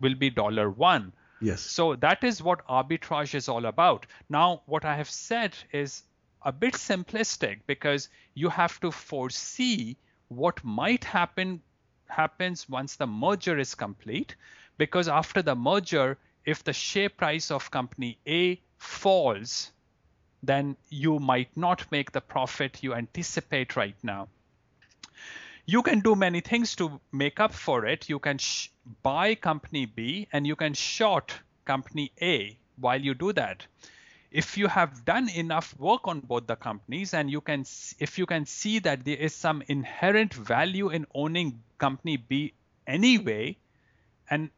will 0.00 0.14
be 0.14 0.30
dollar 0.30 0.70
one. 0.70 1.12
Yes. 1.40 1.60
So 1.60 1.94
that 1.96 2.24
is 2.24 2.42
what 2.42 2.66
arbitrage 2.66 3.34
is 3.34 3.48
all 3.48 3.66
about. 3.66 4.06
Now, 4.28 4.62
what 4.66 4.84
I 4.84 4.96
have 4.96 5.10
said 5.10 5.54
is 5.72 6.02
a 6.42 6.52
bit 6.52 6.74
simplistic 6.74 7.60
because 7.66 8.08
you 8.34 8.48
have 8.48 8.80
to 8.80 8.90
foresee 8.90 9.96
what 10.28 10.62
might 10.64 11.04
happen 11.04 11.60
happens 12.08 12.68
once 12.68 12.96
the 12.96 13.06
merger 13.06 13.58
is 13.58 13.74
complete 13.74 14.36
because 14.76 15.08
after 15.08 15.42
the 15.42 15.54
merger 15.54 16.18
if 16.44 16.64
the 16.64 16.72
share 16.72 17.08
price 17.10 17.50
of 17.50 17.70
company 17.70 18.18
A 18.26 18.60
falls 18.78 19.72
then 20.42 20.76
you 20.88 21.18
might 21.18 21.56
not 21.56 21.90
make 21.90 22.12
the 22.12 22.20
profit 22.20 22.82
you 22.82 22.94
anticipate 22.94 23.76
right 23.76 23.96
now. 24.02 24.28
You 25.66 25.82
can 25.82 26.00
do 26.00 26.14
many 26.14 26.40
things 26.40 26.76
to 26.76 27.00
make 27.12 27.40
up 27.40 27.52
for 27.52 27.84
it. 27.84 28.08
You 28.08 28.18
can 28.18 28.38
sh- 28.38 28.68
buy 29.02 29.34
company 29.34 29.84
B 29.84 30.28
and 30.32 30.46
you 30.46 30.56
can 30.56 30.74
short 30.74 31.34
company 31.64 32.12
A 32.22 32.56
while 32.76 33.00
you 33.00 33.14
do 33.14 33.32
that. 33.34 33.66
If 34.30 34.56
you 34.56 34.68
have 34.68 35.04
done 35.04 35.28
enough 35.28 35.78
work 35.78 36.06
on 36.06 36.20
both 36.20 36.46
the 36.46 36.56
companies 36.56 37.12
and 37.14 37.30
you 37.30 37.40
can 37.40 37.64
if 37.98 38.18
you 38.18 38.26
can 38.26 38.46
see 38.46 38.78
that 38.80 39.04
there 39.04 39.16
is 39.16 39.34
some 39.34 39.62
inherent 39.68 40.32
value 40.34 40.90
in 40.90 41.06
owning 41.14 41.62
company 41.78 42.16
B 42.16 42.54
anyway 42.86 43.56
and 44.30 44.50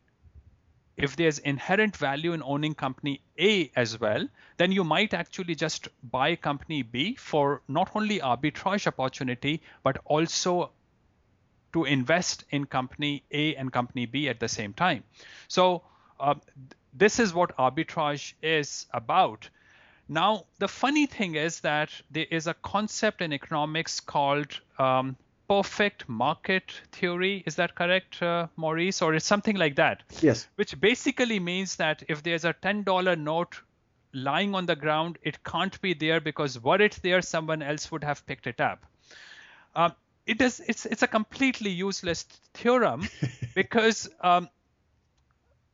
if 0.96 1.16
there's 1.16 1.38
inherent 1.38 1.96
value 1.96 2.32
in 2.32 2.42
owning 2.42 2.74
company 2.74 3.22
A 3.38 3.70
as 3.74 3.98
well, 3.98 4.28
then 4.58 4.72
you 4.72 4.84
might 4.84 5.14
actually 5.14 5.54
just 5.54 5.88
buy 6.02 6.36
company 6.36 6.82
B 6.82 7.14
for 7.14 7.62
not 7.68 7.90
only 7.94 8.20
arbitrage 8.20 8.86
opportunity, 8.86 9.62
but 9.82 9.98
also 10.04 10.72
to 11.72 11.84
invest 11.84 12.44
in 12.50 12.66
company 12.66 13.22
A 13.30 13.54
and 13.54 13.72
company 13.72 14.06
B 14.06 14.28
at 14.28 14.40
the 14.40 14.48
same 14.48 14.74
time. 14.74 15.04
So 15.48 15.82
uh, 16.18 16.34
this 16.92 17.18
is 17.18 17.32
what 17.32 17.56
arbitrage 17.56 18.34
is 18.42 18.86
about. 18.92 19.48
Now, 20.08 20.46
the 20.58 20.68
funny 20.68 21.06
thing 21.06 21.36
is 21.36 21.60
that 21.60 21.90
there 22.10 22.26
is 22.30 22.46
a 22.46 22.54
concept 22.54 23.22
in 23.22 23.32
economics 23.32 24.00
called 24.00 24.60
um, 24.78 25.16
perfect 25.50 26.08
market 26.08 26.80
theory. 26.92 27.42
Is 27.44 27.56
that 27.56 27.74
correct, 27.74 28.22
uh, 28.22 28.46
Maurice? 28.54 29.02
Or 29.02 29.14
it's 29.14 29.26
something 29.26 29.56
like 29.56 29.74
that? 29.76 30.04
Yes. 30.20 30.46
Which 30.54 30.80
basically 30.80 31.40
means 31.40 31.74
that 31.76 32.04
if 32.08 32.22
there's 32.22 32.44
a 32.44 32.54
$10 32.54 33.18
note 33.18 33.60
lying 34.12 34.54
on 34.54 34.66
the 34.66 34.76
ground, 34.76 35.18
it 35.22 35.42
can't 35.42 35.80
be 35.80 35.92
there 35.92 36.20
because 36.20 36.62
were 36.62 36.80
it 36.80 37.00
there, 37.02 37.20
someone 37.20 37.62
else 37.62 37.90
would 37.90 38.04
have 38.04 38.24
picked 38.26 38.46
it 38.46 38.60
up. 38.60 38.86
Um, 39.74 39.92
it 40.24 40.38
does. 40.38 40.60
It's 40.60 40.86
it's 40.86 41.02
a 41.02 41.08
completely 41.08 41.70
useless 41.70 42.24
theorem 42.54 43.08
because 43.54 44.08
um, 44.20 44.48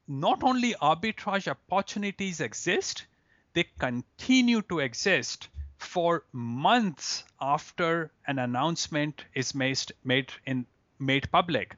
not 0.09 0.43
only 0.43 0.75
arbitrage 0.81 1.49
opportunities 1.49 2.41
exist, 2.41 3.05
they 3.53 3.67
continue 3.79 4.63
to 4.63 4.79
exist 4.79 5.49
for 5.79 6.25
months 6.33 7.25
after 7.41 8.11
an 8.27 8.39
announcement 8.39 9.25
is 9.35 9.55
made, 9.55 9.81
made 10.05 10.33
in 10.47 10.67
made 10.99 11.31
public. 11.31 11.77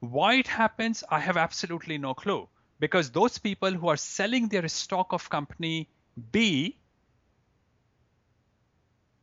Why 0.00 0.34
it 0.34 0.46
happens, 0.46 1.04
I 1.10 1.20
have 1.20 1.36
absolutely 1.36 1.98
no 1.98 2.14
clue. 2.14 2.48
Because 2.80 3.10
those 3.10 3.38
people 3.38 3.72
who 3.72 3.88
are 3.88 3.96
selling 3.96 4.48
their 4.48 4.68
stock 4.68 5.12
of 5.12 5.28
company 5.28 5.88
B 6.30 6.76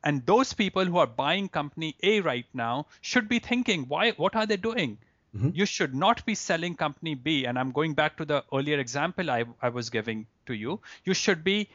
and 0.03 0.25
those 0.25 0.53
people 0.53 0.85
who 0.85 0.97
are 0.97 1.07
buying 1.07 1.47
company 1.47 1.95
A 2.03 2.19
right 2.21 2.45
now 2.53 2.87
should 3.01 3.29
be 3.29 3.39
thinking, 3.39 3.85
why 3.87 4.11
what 4.11 4.35
are 4.35 4.45
they 4.45 4.57
doing? 4.57 4.97
Mm-hmm. 5.35 5.49
You 5.53 5.65
should 5.65 5.95
not 5.95 6.25
be 6.25 6.35
selling 6.35 6.75
company 6.75 7.15
B. 7.15 7.45
And 7.45 7.57
I'm 7.57 7.71
going 7.71 7.93
back 7.93 8.17
to 8.17 8.25
the 8.25 8.43
earlier 8.53 8.79
example 8.79 9.31
I, 9.31 9.45
I 9.61 9.69
was 9.69 9.89
giving 9.89 10.27
to 10.45 10.53
you. 10.53 10.79
You 11.03 11.13
should 11.13 11.43
be 11.43 11.69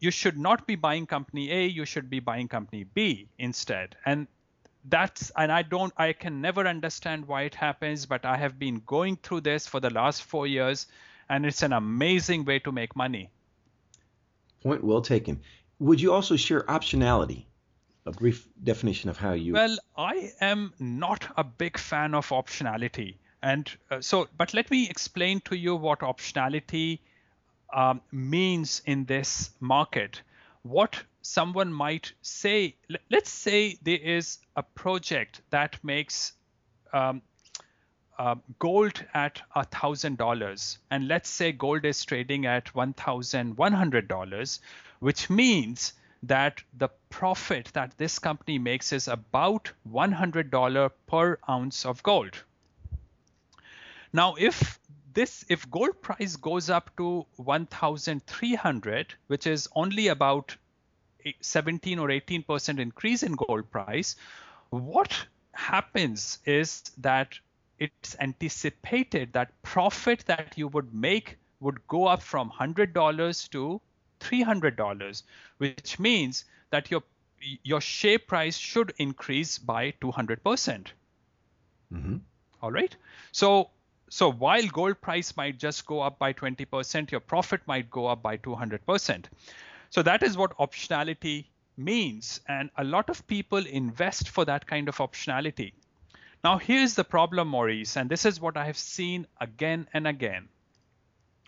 you 0.00 0.10
should 0.10 0.38
not 0.38 0.66
be 0.66 0.76
buying 0.76 1.06
company 1.06 1.50
A, 1.50 1.66
you 1.66 1.84
should 1.84 2.08
be 2.08 2.20
buying 2.20 2.48
company 2.48 2.84
B 2.84 3.28
instead. 3.38 3.96
And 4.06 4.26
that's 4.84 5.30
and 5.36 5.50
I 5.50 5.62
don't 5.62 5.92
I 5.96 6.12
can 6.12 6.40
never 6.40 6.66
understand 6.66 7.26
why 7.26 7.42
it 7.42 7.54
happens, 7.54 8.06
but 8.06 8.24
I 8.24 8.36
have 8.36 8.58
been 8.58 8.82
going 8.86 9.16
through 9.16 9.42
this 9.42 9.66
for 9.66 9.80
the 9.80 9.90
last 9.90 10.22
4 10.22 10.46
years 10.46 10.86
and 11.28 11.44
it's 11.44 11.62
an 11.62 11.72
amazing 11.72 12.44
way 12.44 12.58
to 12.60 12.72
make 12.72 12.96
money. 12.96 13.30
Point 14.62 14.84
well 14.84 15.02
taken. 15.02 15.40
Would 15.80 16.00
you 16.00 16.12
also 16.12 16.36
share 16.36 16.62
optionality? 16.62 17.44
A 18.06 18.12
brief 18.12 18.48
definition 18.64 19.10
of 19.10 19.18
how 19.18 19.32
you 19.32 19.52
Well, 19.52 19.76
I 19.96 20.32
am 20.40 20.72
not 20.78 21.28
a 21.36 21.44
big 21.44 21.76
fan 21.76 22.14
of 22.14 22.28
optionality. 22.30 23.16
And 23.42 23.70
uh, 23.90 24.00
so 24.00 24.28
but 24.36 24.54
let 24.54 24.70
me 24.70 24.88
explain 24.88 25.40
to 25.42 25.56
you 25.56 25.76
what 25.76 26.00
optionality 26.00 27.00
um, 27.72 28.00
means 28.12 28.82
in 28.86 29.04
this 29.04 29.50
market. 29.60 30.22
What 30.62 31.02
someone 31.22 31.72
might 31.72 32.12
say, 32.22 32.74
let's 33.10 33.30
say 33.30 33.78
there 33.82 33.98
is 33.98 34.38
a 34.56 34.62
project 34.62 35.40
that 35.50 35.78
makes 35.82 36.32
um, 36.92 37.22
uh, 38.18 38.34
gold 38.58 39.04
at 39.14 39.40
a 39.54 39.64
thousand 39.64 40.18
dollars, 40.18 40.78
and 40.90 41.06
let's 41.06 41.28
say 41.28 41.52
gold 41.52 41.84
is 41.84 42.04
trading 42.04 42.46
at 42.46 42.74
one 42.74 42.92
thousand 42.92 43.56
one 43.56 43.72
hundred 43.72 44.08
dollars, 44.08 44.60
which 45.00 45.30
means 45.30 45.92
that 46.24 46.62
the 46.76 46.88
profit 47.10 47.70
that 47.74 47.96
this 47.96 48.18
company 48.18 48.58
makes 48.58 48.92
is 48.92 49.06
about 49.06 49.70
one 49.84 50.10
hundred 50.10 50.50
dollar 50.50 50.88
per 51.06 51.38
ounce 51.48 51.86
of 51.86 52.02
gold. 52.02 52.36
Now, 54.12 54.34
if 54.34 54.80
this 55.14 55.44
if 55.48 55.70
gold 55.70 56.00
price 56.02 56.36
goes 56.36 56.70
up 56.70 56.90
to 56.96 57.26
1300 57.36 59.14
which 59.26 59.46
is 59.46 59.68
only 59.74 60.08
about 60.08 60.56
17 61.40 61.98
or 61.98 62.10
18 62.10 62.42
percent 62.42 62.80
increase 62.80 63.22
in 63.22 63.32
gold 63.32 63.70
price 63.70 64.16
what 64.70 65.26
happens 65.52 66.38
is 66.44 66.82
that 66.98 67.38
it's 67.78 68.16
anticipated 68.20 69.32
that 69.32 69.50
profit 69.62 70.24
that 70.26 70.52
you 70.56 70.68
would 70.68 70.92
make 70.94 71.36
would 71.60 71.86
go 71.88 72.06
up 72.06 72.22
from 72.22 72.50
$100 72.50 73.50
to 73.50 73.80
$300 74.20 75.22
which 75.58 75.98
means 75.98 76.44
that 76.70 76.90
your 76.90 77.02
your 77.62 77.80
share 77.80 78.18
price 78.18 78.56
should 78.56 78.92
increase 78.98 79.58
by 79.58 79.92
200 80.00 80.42
percent 80.42 80.92
mm-hmm. 81.92 82.16
all 82.60 82.72
right 82.72 82.96
so 83.30 83.70
so 84.10 84.30
while 84.30 84.66
gold 84.68 85.00
price 85.00 85.36
might 85.36 85.58
just 85.58 85.86
go 85.86 86.00
up 86.00 86.18
by 86.18 86.32
20%, 86.32 87.10
your 87.10 87.20
profit 87.20 87.60
might 87.66 87.90
go 87.90 88.06
up 88.06 88.22
by 88.22 88.36
200%. 88.36 89.24
So 89.90 90.02
that 90.02 90.22
is 90.22 90.36
what 90.36 90.56
optionality 90.58 91.46
means. 91.76 92.40
And 92.48 92.70
a 92.76 92.84
lot 92.84 93.10
of 93.10 93.26
people 93.26 93.64
invest 93.66 94.28
for 94.28 94.44
that 94.44 94.66
kind 94.66 94.88
of 94.88 94.96
optionality. 94.96 95.72
Now, 96.44 96.58
here's 96.58 96.94
the 96.94 97.04
problem, 97.04 97.48
Maurice, 97.48 97.96
and 97.96 98.08
this 98.08 98.24
is 98.24 98.40
what 98.40 98.56
I 98.56 98.64
have 98.64 98.78
seen 98.78 99.26
again 99.40 99.88
and 99.92 100.06
again. 100.06 100.48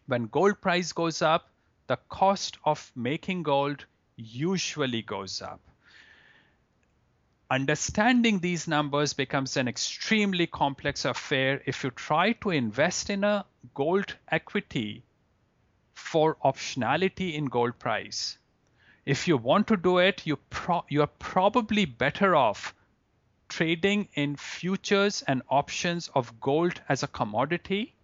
When 0.07 0.27
gold 0.27 0.61
price 0.61 0.93
goes 0.93 1.23
up, 1.23 1.49
the 1.87 1.99
cost 2.09 2.59
of 2.65 2.91
making 2.97 3.45
gold 3.45 3.85
usually 4.17 5.03
goes 5.03 5.41
up 5.41 5.61
understanding 7.51 8.39
these 8.39 8.69
numbers 8.69 9.13
becomes 9.13 9.57
an 9.57 9.67
extremely 9.67 10.47
complex 10.47 11.05
affair 11.05 11.61
if 11.67 11.83
you 11.83 11.91
try 11.91 12.33
to 12.33 12.51
invest 12.51 13.11
in 13.11 13.25
a 13.25 13.45
gold 13.75 14.17
equity 14.31 15.03
for 15.95 16.37
optionality 16.45 17.35
in 17.35 17.47
gold 17.47 17.77
price. 17.79 18.39
If 19.05 19.27
you 19.27 19.37
want 19.37 19.67
to 19.69 19.77
do 19.77 19.99
it, 19.99 20.27
you 20.27 20.37
pro- 20.37 20.85
you're 20.89 21.09
probably 21.09 21.85
better 21.87 22.37
off 22.37 22.75
trading 23.49 24.09
in 24.15 24.37
futures 24.37 25.23
and 25.23 25.43
options 25.51 26.09
of 26.15 26.39
gold 26.41 26.81
as 26.89 27.03
a 27.03 27.09
commodity. 27.09 27.97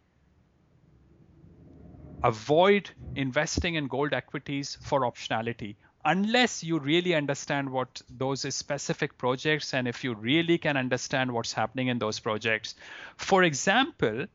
Avoid 2.25 2.91
investing 3.15 3.77
in 3.77 3.87
gold 3.87 4.13
equities 4.13 4.77
for 4.83 5.03
optionality 5.03 5.77
unless 6.07 6.63
you 6.63 6.79
really 6.79 7.15
understand 7.17 7.69
what 7.69 8.01
those 8.09 8.55
specific 8.55 9.19
projects 9.19 9.75
and 9.75 9.89
if 9.89 10.05
you 10.05 10.15
really 10.15 10.57
can 10.57 10.77
understand 10.77 11.33
what's 11.33 11.53
happening 11.53 11.89
in 11.89 11.99
those 11.99 12.21
projects. 12.21 12.77
For 13.17 13.43
example, 13.43 14.27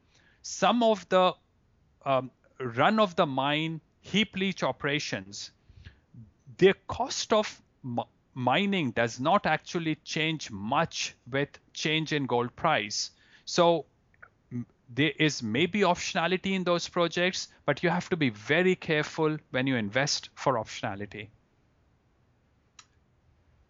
some 0.42 0.84
of 0.84 1.08
the 1.08 1.34
um, 2.06 2.30
run 2.60 3.00
of 3.00 3.16
the 3.16 3.26
mine 3.26 3.80
heap 4.02 4.36
leach 4.36 4.64
operations, 4.64 5.52
their 6.58 6.76
cost 6.88 7.32
of 7.32 7.62
mining 8.34 8.92
does 8.92 9.20
not 9.22 9.46
actually 9.46 9.96
change 10.04 10.52
much 10.52 11.16
with 11.32 11.58
change 11.74 12.12
in 12.12 12.26
gold 12.26 12.54
price. 12.58 13.12
So 13.46 13.86
there 14.90 15.14
is 15.18 15.42
maybe 15.42 15.82
optionality 15.82 16.52
in 16.52 16.66
those 16.66 16.90
projects, 16.90 17.48
but 17.66 17.82
you 17.82 17.90
have 17.90 18.10
to 18.10 18.18
be 18.18 18.30
very 18.30 18.76
careful 18.76 19.38
when 19.52 19.68
you 19.68 19.78
invest 19.78 20.30
for 20.36 20.56
optionality. 20.56 21.30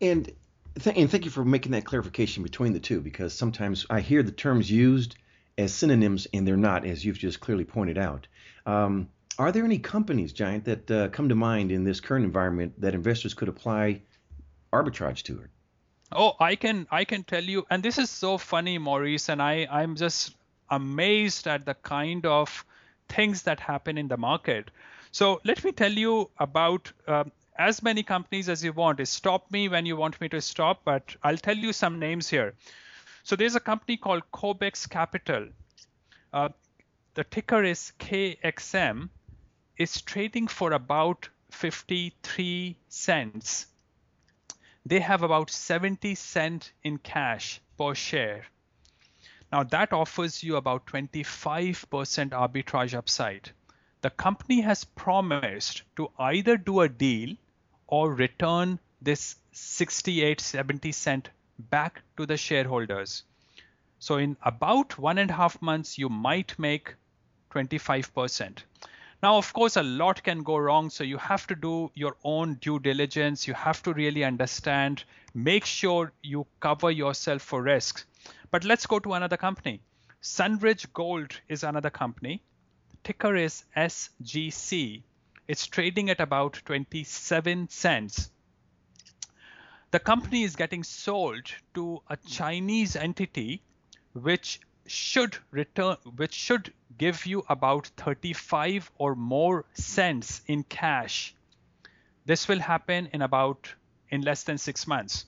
And 0.01 0.31
th- 0.79 0.97
and 0.97 1.09
thank 1.09 1.25
you 1.25 1.31
for 1.31 1.45
making 1.45 1.73
that 1.73 1.85
clarification 1.85 2.43
between 2.43 2.73
the 2.73 2.79
two 2.79 3.01
because 3.01 3.33
sometimes 3.33 3.85
I 3.89 4.01
hear 4.01 4.23
the 4.23 4.31
terms 4.31 4.69
used 4.69 5.15
as 5.57 5.73
synonyms 5.73 6.27
and 6.33 6.47
they're 6.47 6.57
not, 6.57 6.85
as 6.85 7.05
you've 7.05 7.19
just 7.19 7.39
clearly 7.39 7.65
pointed 7.65 7.97
out. 7.97 8.27
Um, 8.65 9.09
are 9.37 9.51
there 9.51 9.63
any 9.63 9.79
companies, 9.79 10.33
Jayant, 10.33 10.65
that 10.65 10.91
uh, 10.91 11.07
come 11.09 11.29
to 11.29 11.35
mind 11.35 11.71
in 11.71 11.83
this 11.83 11.99
current 11.99 12.25
environment 12.25 12.79
that 12.81 12.93
investors 12.93 13.33
could 13.33 13.47
apply 13.47 14.01
arbitrage 14.71 15.23
to 15.23 15.39
it. 15.41 15.49
Oh, 16.11 16.33
I 16.39 16.55
can 16.55 16.87
I 16.91 17.05
can 17.05 17.23
tell 17.23 17.43
you, 17.43 17.65
and 17.69 17.81
this 17.81 17.97
is 17.97 18.09
so 18.09 18.37
funny, 18.37 18.77
Maurice, 18.77 19.29
and 19.29 19.41
I 19.41 19.67
I'm 19.71 19.95
just 19.95 20.35
amazed 20.69 21.47
at 21.47 21.65
the 21.65 21.73
kind 21.73 22.25
of 22.25 22.65
things 23.09 23.43
that 23.43 23.59
happen 23.59 23.97
in 23.97 24.07
the 24.07 24.17
market. 24.17 24.71
So 25.11 25.41
let 25.43 25.63
me 25.63 25.71
tell 25.71 25.91
you 25.91 26.29
about 26.37 26.91
uh, 27.07 27.25
as 27.57 27.83
many 27.83 28.03
companies 28.03 28.49
as 28.49 28.63
you 28.63 28.73
want. 28.73 29.05
Stop 29.07 29.51
me 29.51 29.67
when 29.69 29.85
you 29.85 29.95
want 29.95 30.19
me 30.21 30.29
to 30.29 30.41
stop, 30.41 30.81
but 30.83 31.15
I'll 31.23 31.37
tell 31.37 31.57
you 31.57 31.73
some 31.73 31.99
names 31.99 32.29
here. 32.29 32.53
So 33.23 33.35
there's 33.35 33.55
a 33.55 33.59
company 33.59 33.97
called 33.97 34.23
Kobex 34.33 34.89
Capital. 34.89 35.49
Uh, 36.33 36.49
the 37.13 37.23
ticker 37.23 37.63
is 37.63 37.91
KXM. 37.99 39.09
It's 39.77 40.01
trading 40.01 40.47
for 40.47 40.71
about 40.71 41.29
53 41.51 42.77
cents. 42.87 43.67
They 44.85 44.99
have 44.99 45.21
about 45.21 45.49
70 45.49 46.15
cent 46.15 46.71
in 46.83 46.97
cash 46.97 47.61
per 47.77 47.93
share. 47.93 48.45
Now 49.51 49.63
that 49.63 49.93
offers 49.93 50.41
you 50.41 50.55
about 50.55 50.85
25% 50.87 52.29
arbitrage 52.29 52.93
upside. 52.93 53.51
The 54.01 54.09
company 54.09 54.61
has 54.61 54.83
promised 54.83 55.83
to 55.95 56.09
either 56.17 56.57
do 56.57 56.81
a 56.81 56.89
deal 56.89 57.35
or 57.85 58.11
return 58.11 58.79
this 58.99 59.35
68 59.51 60.41
70 60.41 60.91
cent 60.91 61.29
back 61.59 62.01
to 62.17 62.25
the 62.25 62.37
shareholders. 62.37 63.23
So 63.99 64.17
in 64.17 64.37
about 64.41 64.97
one 64.97 65.19
and 65.19 65.29
a 65.29 65.35
half 65.35 65.61
months, 65.61 65.99
you 65.99 66.09
might 66.09 66.57
make 66.57 66.95
25%. 67.51 68.63
Now, 69.21 69.37
of 69.37 69.53
course, 69.53 69.77
a 69.77 69.83
lot 69.83 70.23
can 70.23 70.41
go 70.41 70.57
wrong. 70.57 70.89
So 70.89 71.03
you 71.03 71.17
have 71.17 71.45
to 71.47 71.55
do 71.55 71.91
your 71.93 72.17
own 72.23 72.55
due 72.55 72.79
diligence. 72.79 73.47
You 73.47 73.53
have 73.53 73.83
to 73.83 73.93
really 73.93 74.23
understand, 74.23 75.03
make 75.35 75.65
sure 75.65 76.11
you 76.23 76.47
cover 76.59 76.89
yourself 76.89 77.43
for 77.43 77.61
risks. 77.61 78.05
But 78.49 78.63
let's 78.63 78.87
go 78.87 78.97
to 78.97 79.13
another 79.13 79.37
company. 79.37 79.81
Sunridge 80.23 80.91
Gold 80.93 81.39
is 81.47 81.63
another 81.63 81.91
company. 81.91 82.41
Ticker 83.03 83.35
is 83.35 83.63
SGC. 83.75 85.01
It's 85.47 85.67
trading 85.67 86.09
at 86.09 86.21
about 86.21 86.61
27 86.65 87.67
cents. 87.69 88.29
The 89.91 89.99
company 89.99 90.43
is 90.43 90.55
getting 90.55 90.83
sold 90.83 91.51
to 91.73 92.01
a 92.07 92.15
Chinese 92.15 92.95
entity 92.95 93.61
which 94.13 94.61
should 94.85 95.37
return 95.51 95.97
which 96.15 96.33
should 96.33 96.73
give 96.97 97.25
you 97.25 97.43
about 97.49 97.87
35 97.97 98.91
or 98.97 99.15
more 99.15 99.65
cents 99.73 100.41
in 100.47 100.63
cash. 100.63 101.33
This 102.25 102.47
will 102.47 102.59
happen 102.59 103.09
in 103.13 103.21
about 103.21 103.73
in 104.09 104.21
less 104.21 104.43
than 104.43 104.57
6 104.57 104.87
months. 104.87 105.25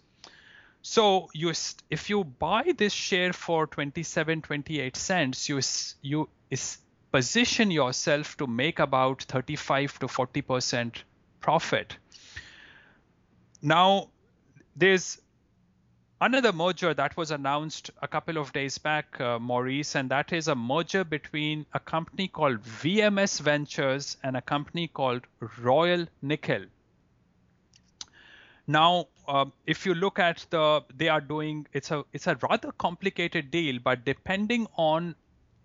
So 0.81 1.29
you 1.33 1.53
if 1.89 2.09
you 2.09 2.23
buy 2.23 2.73
this 2.77 2.93
share 2.93 3.33
for 3.33 3.67
27 3.67 4.41
28 4.41 4.95
cents 4.95 5.49
you 5.49 5.61
you 6.01 6.29
is 6.49 6.77
position 7.13 7.69
yourself 7.69 8.35
to 8.37 8.47
make 8.47 8.79
about 8.79 9.21
35 9.23 9.99
to 9.99 10.07
40% 10.07 11.03
profit. 11.39 11.95
Now 13.61 14.09
there's 14.75 15.21
another 16.19 16.51
merger 16.51 16.93
that 16.95 17.15
was 17.15 17.29
announced 17.29 17.91
a 18.01 18.07
couple 18.07 18.39
of 18.39 18.51
days 18.51 18.79
back, 18.79 19.21
uh, 19.21 19.37
Maurice, 19.37 19.93
and 19.95 20.09
that 20.09 20.33
is 20.33 20.47
a 20.47 20.55
merger 20.55 21.03
between 21.03 21.67
a 21.73 21.79
company 21.79 22.27
called 22.27 22.61
VMS 22.61 23.39
Ventures 23.41 24.17
and 24.23 24.35
a 24.35 24.41
company 24.41 24.87
called 24.87 25.27
Royal 25.59 26.07
Nickel. 26.23 26.65
Now, 28.65 29.09
uh, 29.27 29.45
if 29.67 29.85
you 29.85 29.93
look 29.93 30.17
at 30.17 30.45
the, 30.49 30.83
they 30.95 31.09
are 31.09 31.21
doing 31.21 31.67
it's 31.73 31.91
a 31.91 32.05
it's 32.13 32.27
a 32.27 32.37
rather 32.49 32.71
complicated 32.71 33.51
deal, 33.51 33.79
but 33.83 34.03
depending 34.03 34.67
on 34.77 35.15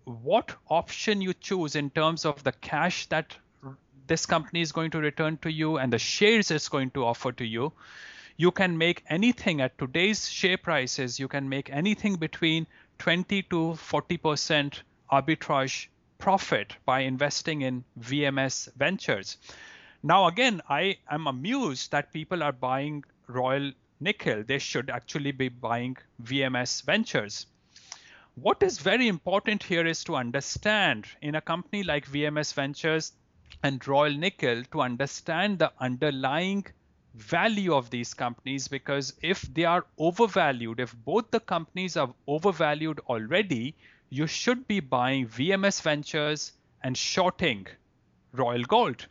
what 0.09 0.55
option 0.69 1.21
you 1.21 1.33
choose 1.33 1.75
in 1.75 1.91
terms 1.91 2.25
of 2.25 2.43
the 2.43 2.51
cash 2.51 3.05
that 3.07 3.37
this 4.07 4.25
company 4.25 4.61
is 4.61 4.71
going 4.71 4.89
to 4.91 4.99
return 4.99 5.37
to 5.37 5.51
you 5.51 5.77
and 5.77 5.93
the 5.93 5.99
shares 5.99 6.49
it's 6.49 6.67
going 6.67 6.89
to 6.91 7.05
offer 7.05 7.31
to 7.31 7.45
you, 7.45 7.71
you 8.35 8.49
can 8.51 8.77
make 8.77 9.03
anything 9.07 9.61
at 9.61 9.77
today's 9.77 10.27
share 10.27 10.57
prices. 10.57 11.19
You 11.19 11.27
can 11.27 11.47
make 11.47 11.69
anything 11.69 12.15
between 12.15 12.65
20 12.97 13.43
to 13.43 13.75
40 13.75 14.17
percent 14.17 14.83
arbitrage 15.11 15.87
profit 16.17 16.75
by 16.85 17.01
investing 17.01 17.61
in 17.61 17.83
VMS 17.99 18.73
Ventures. 18.75 19.37
Now, 20.01 20.27
again, 20.27 20.61
I 20.69 20.97
am 21.09 21.27
amused 21.27 21.91
that 21.91 22.13
people 22.13 22.41
are 22.41 22.51
buying 22.51 23.03
Royal 23.27 23.73
Nickel. 23.99 24.43
They 24.43 24.59
should 24.59 24.89
actually 24.89 25.33
be 25.33 25.49
buying 25.49 25.97
VMS 26.23 26.83
Ventures. 26.83 27.45
What 28.41 28.63
is 28.63 28.79
very 28.79 29.09
important 29.09 29.63
here 29.63 29.85
is 29.85 30.05
to 30.05 30.15
understand 30.15 31.07
in 31.21 31.35
a 31.35 31.41
company 31.41 31.83
like 31.83 32.07
VMS 32.07 32.53
Ventures 32.53 33.11
and 33.63 33.85
Royal 33.85 34.13
Nickel 34.13 34.63
to 34.71 34.79
understand 34.79 35.59
the 35.59 35.73
underlying 35.77 36.65
value 37.15 37.73
of 37.73 37.89
these 37.89 38.13
companies 38.13 38.69
because 38.69 39.13
if 39.21 39.41
they 39.41 39.65
are 39.65 39.85
overvalued, 39.97 40.79
if 40.79 40.95
both 41.03 41.29
the 41.31 41.41
companies 41.41 41.97
are 41.97 42.13
overvalued 42.27 43.01
already, 43.09 43.75
you 44.09 44.25
should 44.25 44.65
be 44.69 44.79
buying 44.79 45.27
VMS 45.27 45.81
Ventures 45.81 46.53
and 46.81 46.95
shorting 46.95 47.67
Royal 48.31 48.63
Gold. 48.63 49.05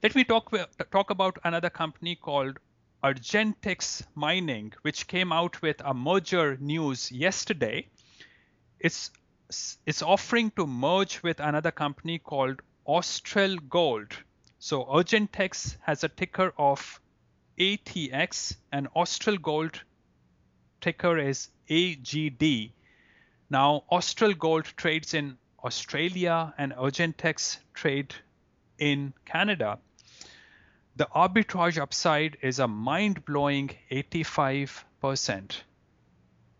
Let 0.00 0.14
me 0.14 0.22
talk, 0.22 0.54
talk 0.92 1.10
about 1.10 1.40
another 1.42 1.70
company 1.70 2.14
called 2.14 2.60
Argentex 3.06 4.04
Mining, 4.16 4.72
which 4.82 5.06
came 5.06 5.30
out 5.30 5.62
with 5.62 5.80
a 5.84 5.94
merger 5.94 6.56
news 6.56 7.12
yesterday. 7.12 7.86
It's 8.80 9.12
it's 9.86 10.02
offering 10.02 10.50
to 10.56 10.66
merge 10.66 11.22
with 11.22 11.38
another 11.38 11.70
company 11.70 12.18
called 12.18 12.62
Austral 12.84 13.58
Gold. 13.58 14.12
So 14.58 14.84
Argentex 14.86 15.76
has 15.82 16.02
a 16.02 16.08
ticker 16.08 16.52
of 16.58 17.00
ATX 17.60 18.56
and 18.72 18.88
Austral 18.96 19.38
Gold 19.38 19.80
ticker 20.80 21.16
is 21.16 21.48
AGD. 21.70 22.72
Now 23.48 23.84
Austral 23.88 24.34
Gold 24.34 24.64
trades 24.76 25.14
in 25.14 25.38
Australia 25.62 26.52
and 26.58 26.72
Argentex 26.72 27.58
trade 27.72 28.16
in 28.80 29.14
Canada 29.24 29.78
the 30.96 31.06
arbitrage 31.14 31.78
upside 31.78 32.38
is 32.42 32.58
a 32.58 32.66
mind-blowing 32.66 33.70
85%. 33.90 35.60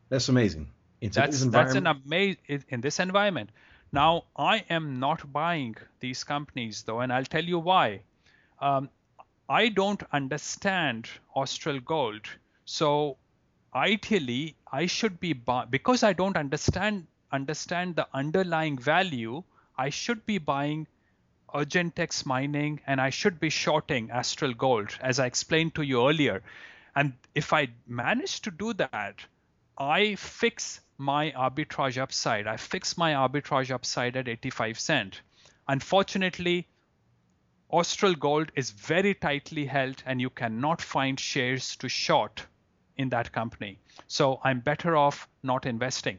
That's 0.09 0.29
amazing. 0.29 0.69
In 1.01 1.11
that's, 1.11 1.45
that's 1.47 1.75
an 1.75 1.87
amazing 1.87 2.65
in 2.69 2.81
this 2.81 3.01
environment. 3.01 3.51
Now, 3.93 4.25
I 4.37 4.65
am 4.69 4.99
not 4.99 5.33
buying 5.33 5.77
these 6.01 6.25
companies 6.25 6.83
though, 6.83 7.01
and 7.01 7.13
I'll 7.13 7.25
tell 7.25 7.45
you 7.45 7.59
why. 7.59 8.03
Um, 8.61 8.91
I 9.49 9.69
don't 9.69 10.03
understand 10.13 11.09
Austral 11.35 11.81
Gold, 11.81 12.27
so 12.65 13.17
ideally 13.75 14.57
I 14.71 14.87
should 14.87 15.21
be 15.21 15.33
buy- 15.33 15.67
because 15.67 16.03
I 16.03 16.13
don't 16.13 16.37
understand 16.37 17.07
understand 17.33 17.97
the 17.97 18.09
underlying 18.13 18.79
value. 18.79 19.43
I 19.77 19.91
should 19.91 20.25
be 20.27 20.39
buying 20.39 20.87
Argentex 21.55 22.27
mining 22.27 22.81
and 22.87 23.01
I 23.01 23.11
should 23.11 23.41
be 23.41 23.51
shorting 23.51 24.11
Austral 24.11 24.55
Gold, 24.55 24.97
as 25.01 25.19
I 25.19 25.27
explained 25.27 25.75
to 25.77 25.83
you 25.83 26.09
earlier. 26.09 26.43
And 26.95 27.13
if 27.35 27.53
I 27.53 27.69
manage 27.87 28.41
to 28.43 28.51
do 28.51 28.73
that, 28.75 29.25
I 29.79 30.15
fix 30.15 30.81
my 30.99 31.31
arbitrage 31.33 31.99
upside. 31.99 32.47
I 32.47 32.57
fix 32.57 32.97
my 32.97 33.13
arbitrage 33.13 33.71
upside 33.71 34.17
at 34.17 34.29
85 34.29 34.79
cent. 34.79 35.21
Unfortunately, 35.69 36.67
Austral 37.69 38.15
Gold 38.15 38.53
is 38.55 38.71
very 38.71 39.15
tightly 39.15 39.67
held 39.67 40.03
and 40.07 40.21
you 40.21 40.31
cannot 40.31 40.81
find 40.81 41.19
shares 41.19 41.77
to 41.77 41.89
short 41.89 42.47
in 42.97 43.09
that 43.11 43.33
company. 43.33 43.79
So 44.07 44.41
I'm 44.45 44.61
better 44.61 44.97
off 44.97 45.29
not 45.43 45.67
investing. 45.67 46.19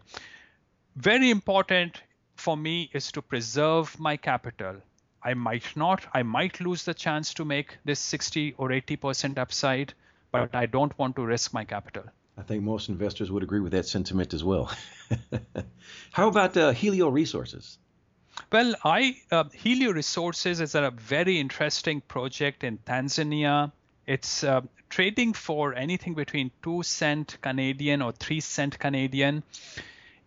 Very 0.96 1.30
important 1.30 2.02
for 2.36 2.58
me 2.58 2.90
is 2.94 3.12
to 3.14 3.22
preserve 3.22 4.00
my 4.00 4.18
capital. 4.18 4.82
I 5.28 5.34
might 5.34 5.76
not. 5.76 6.06
I 6.14 6.24
might 6.24 6.62
lose 6.62 6.86
the 6.86 6.94
chance 6.94 7.34
to 7.34 7.44
make 7.44 7.80
this 7.84 8.00
60 8.00 8.56
or 8.58 8.70
80% 8.70 9.38
upside, 9.38 9.94
but 10.32 10.56
I 10.56 10.68
don't 10.68 10.98
want 10.98 11.18
to 11.18 11.26
risk 11.26 11.54
my 11.54 11.66
capital. 11.66 12.06
I 12.38 12.44
think 12.44 12.64
most 12.64 12.88
investors 12.88 13.30
would 13.30 13.44
agree 13.44 13.60
with 13.60 13.74
that 13.74 13.86
sentiment 13.86 14.34
as 14.34 14.42
well. 14.42 14.72
How 16.14 16.30
about 16.30 16.56
uh, 16.56 16.72
Helio 16.72 17.10
Resources? 17.10 17.78
Well, 18.54 18.74
I 18.86 19.18
uh, 19.30 19.44
Helio 19.54 19.92
Resources 19.92 20.62
is 20.62 20.76
a 20.76 20.92
very 20.92 21.42
interesting 21.42 22.00
project 22.00 22.64
in 22.64 22.78
Tanzania. 22.78 23.74
It's 24.06 24.46
uh, 24.46 24.62
trading 24.88 25.34
for 25.34 25.74
anything 25.74 26.14
between 26.14 26.52
two 26.64 26.84
cent 26.84 27.38
Canadian 27.42 28.02
or 28.02 28.14
three 28.14 28.40
cent 28.40 28.80
Canadian. 28.80 29.44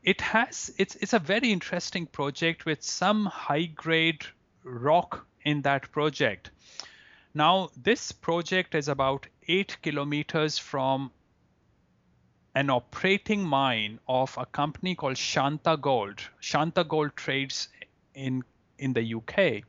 It 0.03 0.21
has 0.21 0.71
it's 0.77 0.97
it's 0.97 1.15
a 1.15 1.19
very 1.19 1.53
interesting 1.53 2.05
project 2.05 2.67
with 2.67 2.83
some 2.83 3.25
high 3.25 3.65
grade 3.65 4.27
rock 4.65 5.27
in 5.45 5.63
that 5.63 5.91
project. 5.93 6.51
Now, 7.35 7.71
this 7.77 8.13
project 8.13 8.75
is 8.75 8.89
about 8.89 9.27
eight 9.47 9.77
kilometers 9.83 10.59
from 10.59 11.13
an 12.55 12.69
operating 12.71 13.45
mine 13.45 14.01
of 14.09 14.37
a 14.37 14.47
company 14.47 14.95
called 14.95 15.17
Shanta 15.17 15.77
Gold. 15.77 16.21
Shanta 16.41 16.83
Gold 16.85 17.15
trades 17.15 17.69
in 18.15 18.43
in 18.79 18.93
the 18.93 19.15
UK. 19.15 19.63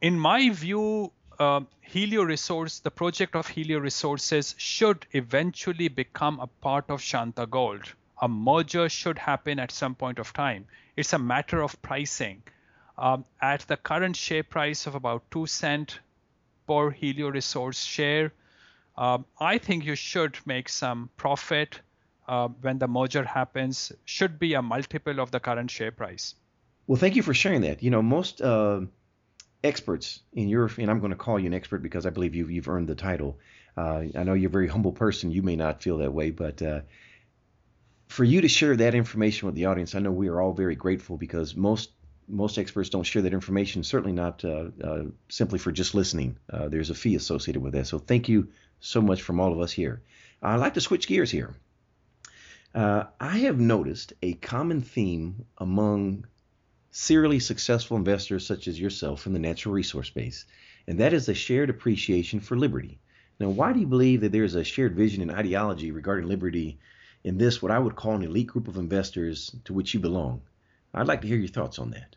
In 0.00 0.18
my 0.18 0.48
view, 0.48 1.12
uh, 1.38 1.60
Helio 1.80 2.22
Resource, 2.22 2.78
the 2.78 2.90
project 2.90 3.34
of 3.34 3.48
Helio 3.48 3.78
Resources 3.78 4.54
should 4.56 5.06
eventually 5.12 5.88
become 5.88 6.40
a 6.40 6.46
part 6.46 6.88
of 6.88 7.02
Shanta 7.02 7.46
Gold. 7.46 7.92
A 8.22 8.28
merger 8.28 8.88
should 8.88 9.18
happen 9.18 9.58
at 9.58 9.70
some 9.72 9.94
point 9.94 10.18
of 10.18 10.32
time. 10.32 10.66
It's 10.96 11.12
a 11.12 11.18
matter 11.18 11.62
of 11.62 11.80
pricing. 11.82 12.42
Um, 13.00 13.24
at 13.40 13.60
the 13.60 13.78
current 13.78 14.14
share 14.14 14.42
price 14.42 14.86
of 14.86 14.94
about 14.94 15.22
two 15.30 15.46
cent 15.46 16.00
per 16.68 16.90
Helio 16.90 17.30
Resource 17.30 17.82
share, 17.82 18.32
um, 18.98 19.24
I 19.40 19.56
think 19.56 19.86
you 19.86 19.94
should 19.94 20.36
make 20.44 20.68
some 20.68 21.08
profit 21.16 21.80
uh, 22.28 22.48
when 22.60 22.78
the 22.78 22.86
merger 22.86 23.24
happens. 23.24 23.90
Should 24.04 24.38
be 24.38 24.52
a 24.52 24.60
multiple 24.60 25.18
of 25.18 25.30
the 25.30 25.40
current 25.40 25.70
share 25.70 25.90
price. 25.92 26.34
Well, 26.86 26.98
thank 26.98 27.16
you 27.16 27.22
for 27.22 27.32
sharing 27.32 27.62
that. 27.62 27.82
You 27.82 27.90
know, 27.90 28.02
most 28.02 28.42
uh, 28.42 28.82
experts 29.64 30.20
in 30.34 30.48
your, 30.48 30.70
and 30.76 30.90
I'm 30.90 31.00
going 31.00 31.12
to 31.12 31.16
call 31.16 31.40
you 31.40 31.46
an 31.46 31.54
expert 31.54 31.82
because 31.82 32.04
I 32.04 32.10
believe 32.10 32.34
you've, 32.34 32.50
you've 32.50 32.68
earned 32.68 32.88
the 32.88 32.94
title. 32.94 33.38
Uh, 33.78 34.04
I 34.14 34.24
know 34.24 34.34
you're 34.34 34.50
a 34.50 34.52
very 34.52 34.68
humble 34.68 34.92
person. 34.92 35.30
You 35.30 35.42
may 35.42 35.56
not 35.56 35.82
feel 35.82 35.98
that 35.98 36.12
way, 36.12 36.32
but 36.32 36.60
uh, 36.60 36.80
for 38.08 38.24
you 38.24 38.42
to 38.42 38.48
share 38.48 38.76
that 38.76 38.94
information 38.94 39.46
with 39.46 39.54
the 39.54 39.66
audience, 39.66 39.94
I 39.94 40.00
know 40.00 40.10
we 40.10 40.28
are 40.28 40.40
all 40.40 40.52
very 40.52 40.74
grateful 40.74 41.16
because 41.16 41.56
most 41.56 41.90
most 42.30 42.58
experts 42.58 42.90
don't 42.90 43.04
share 43.04 43.22
that 43.22 43.34
information. 43.34 43.82
Certainly 43.82 44.12
not 44.12 44.44
uh, 44.44 44.68
uh, 44.82 45.02
simply 45.28 45.58
for 45.58 45.72
just 45.72 45.94
listening. 45.94 46.38
Uh, 46.52 46.68
there's 46.68 46.90
a 46.90 46.94
fee 46.94 47.16
associated 47.16 47.62
with 47.62 47.72
that. 47.72 47.86
So 47.86 47.98
thank 47.98 48.28
you 48.28 48.48
so 48.80 49.00
much 49.00 49.22
from 49.22 49.40
all 49.40 49.52
of 49.52 49.60
us 49.60 49.72
here. 49.72 50.02
I'd 50.42 50.56
like 50.56 50.74
to 50.74 50.80
switch 50.80 51.06
gears 51.06 51.30
here. 51.30 51.54
Uh, 52.74 53.04
I 53.18 53.38
have 53.38 53.58
noticed 53.58 54.12
a 54.22 54.34
common 54.34 54.80
theme 54.80 55.44
among 55.58 56.26
serially 56.92 57.40
successful 57.40 57.96
investors 57.96 58.46
such 58.46 58.68
as 58.68 58.80
yourself 58.80 59.26
in 59.26 59.32
the 59.32 59.38
natural 59.38 59.74
resource 59.74 60.06
space, 60.06 60.46
and 60.86 61.00
that 61.00 61.12
is 61.12 61.28
a 61.28 61.34
shared 61.34 61.70
appreciation 61.70 62.40
for 62.40 62.56
liberty. 62.56 63.00
Now, 63.38 63.48
why 63.48 63.72
do 63.72 63.80
you 63.80 63.86
believe 63.86 64.20
that 64.20 64.32
there's 64.32 64.54
a 64.54 64.64
shared 64.64 64.94
vision 64.94 65.22
and 65.22 65.30
ideology 65.30 65.90
regarding 65.90 66.28
liberty 66.28 66.78
in 67.24 67.38
this, 67.38 67.60
what 67.60 67.72
I 67.72 67.78
would 67.78 67.96
call 67.96 68.14
an 68.14 68.22
elite 68.22 68.46
group 68.48 68.68
of 68.68 68.76
investors 68.76 69.54
to 69.64 69.72
which 69.72 69.92
you 69.94 70.00
belong? 70.00 70.42
I'd 70.94 71.06
like 71.06 71.22
to 71.22 71.28
hear 71.28 71.38
your 71.38 71.48
thoughts 71.48 71.78
on 71.78 71.90
that. 71.90 72.16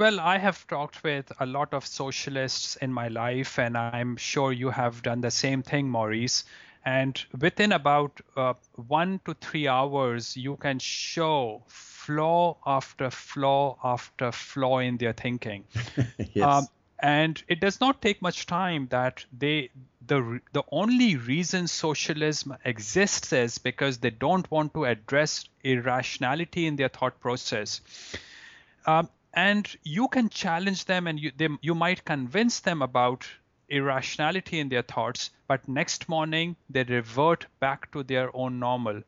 Well, 0.00 0.18
I 0.18 0.38
have 0.38 0.66
talked 0.66 1.04
with 1.04 1.30
a 1.40 1.44
lot 1.44 1.74
of 1.74 1.84
socialists 1.86 2.76
in 2.76 2.90
my 2.90 3.08
life, 3.08 3.58
and 3.58 3.76
I'm 3.76 4.16
sure 4.16 4.50
you 4.50 4.70
have 4.70 5.02
done 5.02 5.20
the 5.20 5.30
same 5.30 5.62
thing, 5.62 5.90
Maurice. 5.90 6.44
And 6.86 7.22
within 7.38 7.72
about 7.72 8.18
uh, 8.34 8.54
one 8.76 9.20
to 9.26 9.34
three 9.34 9.68
hours, 9.68 10.38
you 10.38 10.56
can 10.56 10.78
show 10.78 11.64
flaw 11.66 12.56
after 12.64 13.10
flaw 13.10 13.76
after 13.84 14.32
flaw 14.32 14.78
in 14.78 14.96
their 14.96 15.12
thinking. 15.12 15.64
yes. 16.32 16.46
Um, 16.46 16.68
and 17.00 17.42
it 17.46 17.60
does 17.60 17.78
not 17.78 18.00
take 18.00 18.22
much 18.22 18.46
time 18.46 18.86
that 18.92 19.26
they 19.38 19.68
the 20.06 20.40
the 20.54 20.62
only 20.72 21.16
reason 21.16 21.68
socialism 21.68 22.56
exists 22.64 23.34
is 23.34 23.58
because 23.58 23.98
they 23.98 24.08
don't 24.08 24.50
want 24.50 24.72
to 24.72 24.86
address 24.86 25.44
irrationality 25.62 26.66
in 26.66 26.76
their 26.76 26.88
thought 26.88 27.20
process. 27.20 27.82
Um, 28.86 29.10
and 29.34 29.76
you 29.84 30.08
can 30.08 30.28
challenge 30.28 30.84
them 30.86 31.06
and 31.06 31.20
you, 31.20 31.32
they, 31.36 31.48
you 31.60 31.74
might 31.74 32.04
convince 32.04 32.60
them 32.60 32.82
about 32.82 33.26
irrationality 33.68 34.58
in 34.58 34.68
their 34.68 34.82
thoughts 34.82 35.30
but 35.46 35.68
next 35.68 36.08
morning 36.08 36.56
they 36.68 36.82
revert 36.84 37.46
back 37.60 37.90
to 37.92 38.02
their 38.02 38.34
own 38.34 38.58
normal 38.58 39.00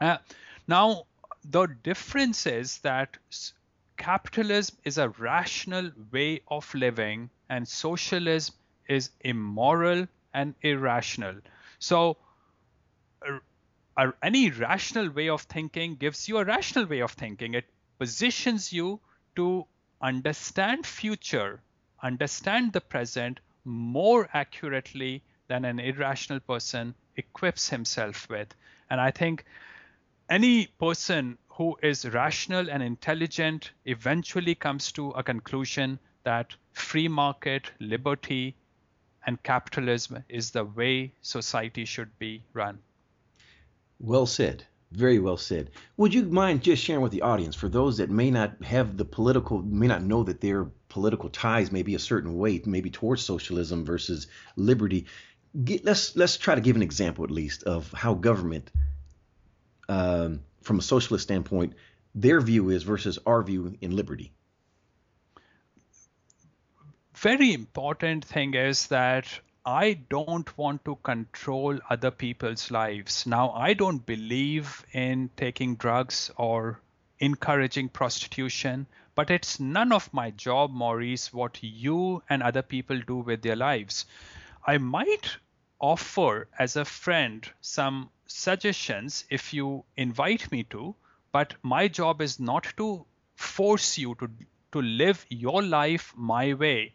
uh, 0.00 0.16
now 0.66 1.04
the 1.44 1.66
difference 1.82 2.46
is 2.46 2.78
that 2.78 3.18
capitalism 3.96 4.76
is 4.84 4.96
a 4.96 5.10
rational 5.10 5.90
way 6.10 6.40
of 6.48 6.74
living 6.74 7.28
and 7.50 7.68
socialism 7.68 8.54
is 8.88 9.10
immoral 9.20 10.06
and 10.32 10.54
irrational. 10.62 11.36
So, 11.78 12.16
uh, 13.96 14.12
any 14.22 14.50
rational 14.50 15.10
way 15.10 15.28
of 15.28 15.42
thinking 15.42 15.96
gives 15.96 16.28
you 16.28 16.38
a 16.38 16.44
rational 16.44 16.86
way 16.86 17.00
of 17.00 17.12
thinking. 17.12 17.54
It 17.54 17.66
positions 17.98 18.72
you 18.72 19.00
to 19.36 19.66
understand 20.00 20.86
future, 20.86 21.60
understand 22.02 22.72
the 22.72 22.80
present 22.80 23.40
more 23.64 24.28
accurately 24.32 25.22
than 25.48 25.64
an 25.64 25.78
irrational 25.80 26.40
person 26.40 26.94
equips 27.16 27.68
himself 27.68 28.28
with. 28.28 28.54
And 28.88 29.00
I 29.00 29.10
think 29.10 29.44
any 30.28 30.66
person 30.66 31.38
who 31.48 31.76
is 31.82 32.08
rational 32.08 32.70
and 32.70 32.82
intelligent 32.82 33.72
eventually 33.84 34.54
comes 34.54 34.92
to 34.92 35.10
a 35.10 35.22
conclusion 35.22 35.98
that 36.22 36.54
free 36.72 37.08
market, 37.08 37.70
liberty, 37.80 38.54
and 39.26 39.42
capitalism 39.42 40.24
is 40.28 40.50
the 40.50 40.64
way 40.64 41.12
society 41.20 41.84
should 41.84 42.18
be 42.18 42.42
run. 42.52 42.78
Well 43.98 44.26
said. 44.26 44.64
Very 44.92 45.18
well 45.20 45.36
said. 45.36 45.70
Would 45.96 46.12
you 46.12 46.24
mind 46.24 46.62
just 46.62 46.82
sharing 46.82 47.02
with 47.02 47.12
the 47.12 47.22
audience, 47.22 47.54
for 47.54 47.68
those 47.68 47.98
that 47.98 48.10
may 48.10 48.30
not 48.30 48.62
have 48.64 48.96
the 48.96 49.04
political, 49.04 49.62
may 49.62 49.86
not 49.86 50.02
know 50.02 50.24
that 50.24 50.40
their 50.40 50.64
political 50.88 51.28
ties 51.28 51.70
may 51.70 51.82
be 51.82 51.94
a 51.94 52.00
certain 52.00 52.36
way, 52.36 52.60
maybe 52.66 52.90
towards 52.90 53.22
socialism 53.22 53.84
versus 53.84 54.26
liberty? 54.56 55.06
Get, 55.64 55.84
let's 55.84 56.16
let's 56.16 56.36
try 56.36 56.54
to 56.54 56.60
give 56.60 56.76
an 56.76 56.82
example 56.82 57.24
at 57.24 57.30
least 57.30 57.62
of 57.64 57.92
how 57.92 58.14
government 58.14 58.70
um, 59.90 60.40
from 60.62 60.78
a 60.78 60.82
socialist 60.82 61.24
standpoint, 61.24 61.74
their 62.14 62.40
view 62.40 62.70
is 62.70 62.84
versus 62.84 63.18
our 63.26 63.42
view 63.42 63.76
in 63.80 63.96
liberty? 63.96 64.32
Very 67.16 67.52
important 67.52 68.24
thing 68.24 68.54
is 68.54 68.86
that 68.86 69.26
I 69.66 69.92
don't 70.08 70.56
want 70.56 70.84
to 70.86 70.96
control 70.96 71.78
other 71.90 72.10
people's 72.10 72.70
lives. 72.70 73.26
Now, 73.26 73.50
I 73.50 73.74
don't 73.74 74.04
believe 74.06 74.84
in 74.92 75.30
taking 75.36 75.76
drugs 75.76 76.30
or 76.36 76.80
encouraging 77.18 77.90
prostitution, 77.90 78.86
but 79.14 79.30
it's 79.30 79.60
none 79.60 79.92
of 79.92 80.12
my 80.14 80.30
job, 80.30 80.70
Maurice, 80.70 81.32
what 81.32 81.62
you 81.62 82.22
and 82.30 82.42
other 82.42 82.62
people 82.62 83.00
do 83.00 83.16
with 83.16 83.42
their 83.42 83.56
lives. 83.56 84.06
I 84.66 84.78
might 84.78 85.36
offer 85.78 86.48
as 86.58 86.76
a 86.76 86.84
friend 86.84 87.46
some 87.60 88.10
suggestions 88.26 89.24
if 89.28 89.52
you 89.52 89.84
invite 89.96 90.50
me 90.50 90.64
to, 90.64 90.94
but 91.32 91.54
my 91.62 91.88
job 91.88 92.22
is 92.22 92.40
not 92.40 92.72
to 92.78 93.04
force 93.34 93.98
you 93.98 94.14
to 94.16 94.30
to 94.72 94.80
live 94.80 95.26
your 95.28 95.62
life 95.62 96.12
my 96.16 96.54
way. 96.54 96.92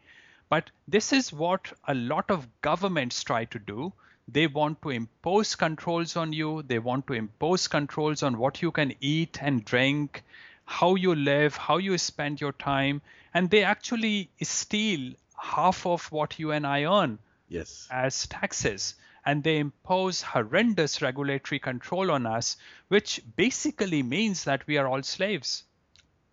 But 0.49 0.69
this 0.87 1.11
is 1.11 1.33
what 1.33 1.73
a 1.87 1.93
lot 1.93 2.29
of 2.29 2.47
governments 2.61 3.23
try 3.23 3.45
to 3.45 3.59
do. 3.59 3.93
They 4.27 4.47
want 4.47 4.81
to 4.83 4.89
impose 4.89 5.55
controls 5.55 6.15
on 6.15 6.33
you. 6.33 6.61
They 6.63 6.79
want 6.79 7.07
to 7.07 7.13
impose 7.13 7.67
controls 7.67 8.23
on 8.23 8.37
what 8.37 8.61
you 8.61 8.71
can 8.71 8.93
eat 8.99 9.39
and 9.41 9.65
drink, 9.65 10.23
how 10.65 10.95
you 10.95 11.15
live, 11.15 11.55
how 11.55 11.77
you 11.77 11.97
spend 11.97 12.41
your 12.41 12.53
time. 12.53 13.01
And 13.33 13.49
they 13.49 13.63
actually 13.63 14.29
steal 14.41 15.13
half 15.37 15.85
of 15.85 16.11
what 16.11 16.39
you 16.39 16.51
and 16.51 16.65
I 16.65 16.83
earn 16.83 17.19
yes. 17.49 17.87
as 17.91 18.27
taxes 18.27 18.95
and 19.25 19.43
they 19.43 19.57
impose 19.57 20.21
horrendous 20.21 21.01
regulatory 21.01 21.59
control 21.59 22.11
on 22.11 22.25
us, 22.25 22.57
which 22.89 23.19
basically 23.35 24.03
means 24.03 24.43
that 24.43 24.65
we 24.67 24.77
are 24.77 24.87
all 24.87 25.01
slaves. 25.01 25.63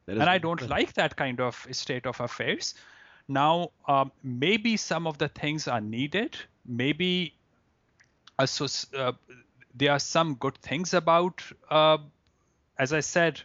And 0.06 0.22
I 0.22 0.38
don't 0.38 0.68
like 0.68 0.92
that 0.94 1.16
kind 1.16 1.40
of 1.40 1.66
state 1.70 2.06
of 2.06 2.20
affairs. 2.20 2.74
Now, 3.28 3.70
um, 3.86 4.12
maybe 4.22 4.76
some 4.76 5.06
of 5.06 5.18
the 5.18 5.28
things 5.28 5.68
are 5.68 5.80
needed. 5.80 6.36
Maybe 6.66 7.34
uh, 8.38 8.46
there 9.74 9.92
are 9.92 9.98
some 9.98 10.34
good 10.34 10.58
things 10.58 10.94
about, 10.94 11.42
uh, 11.70 11.98
as 12.78 12.92
I 12.92 13.00
said, 13.00 13.40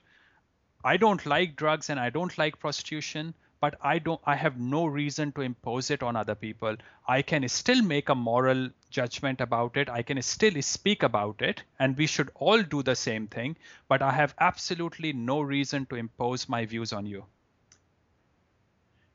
I 0.83 0.97
don't 0.97 1.25
like 1.25 1.55
drugs 1.55 1.89
and 1.89 1.99
I 1.99 2.09
don't 2.09 2.37
like 2.37 2.59
prostitution 2.59 3.33
but 3.59 3.75
I 3.81 3.97
don't 3.99 4.21
I 4.25 4.35
have 4.35 4.59
no 4.59 4.85
reason 4.85 5.31
to 5.33 5.41
impose 5.41 5.89
it 5.89 6.03
on 6.03 6.15
other 6.15 6.35
people. 6.35 6.75
I 7.07 7.21
can 7.21 7.47
still 7.49 7.81
make 7.81 8.09
a 8.09 8.15
moral 8.15 8.69
judgment 8.89 9.41
about 9.41 9.77
it. 9.77 9.89
I 9.89 10.03
can 10.03 10.21
still 10.21 10.61
speak 10.61 11.03
about 11.03 11.41
it 11.41 11.63
and 11.79 11.97
we 11.97 12.07
should 12.07 12.29
all 12.35 12.61
do 12.61 12.83
the 12.83 12.95
same 12.95 13.27
thing, 13.27 13.57
but 13.87 14.01
I 14.01 14.11
have 14.11 14.35
absolutely 14.39 15.13
no 15.13 15.41
reason 15.41 15.85
to 15.87 15.95
impose 15.95 16.47
my 16.47 16.65
views 16.65 16.93
on 16.93 17.05
you. 17.05 17.25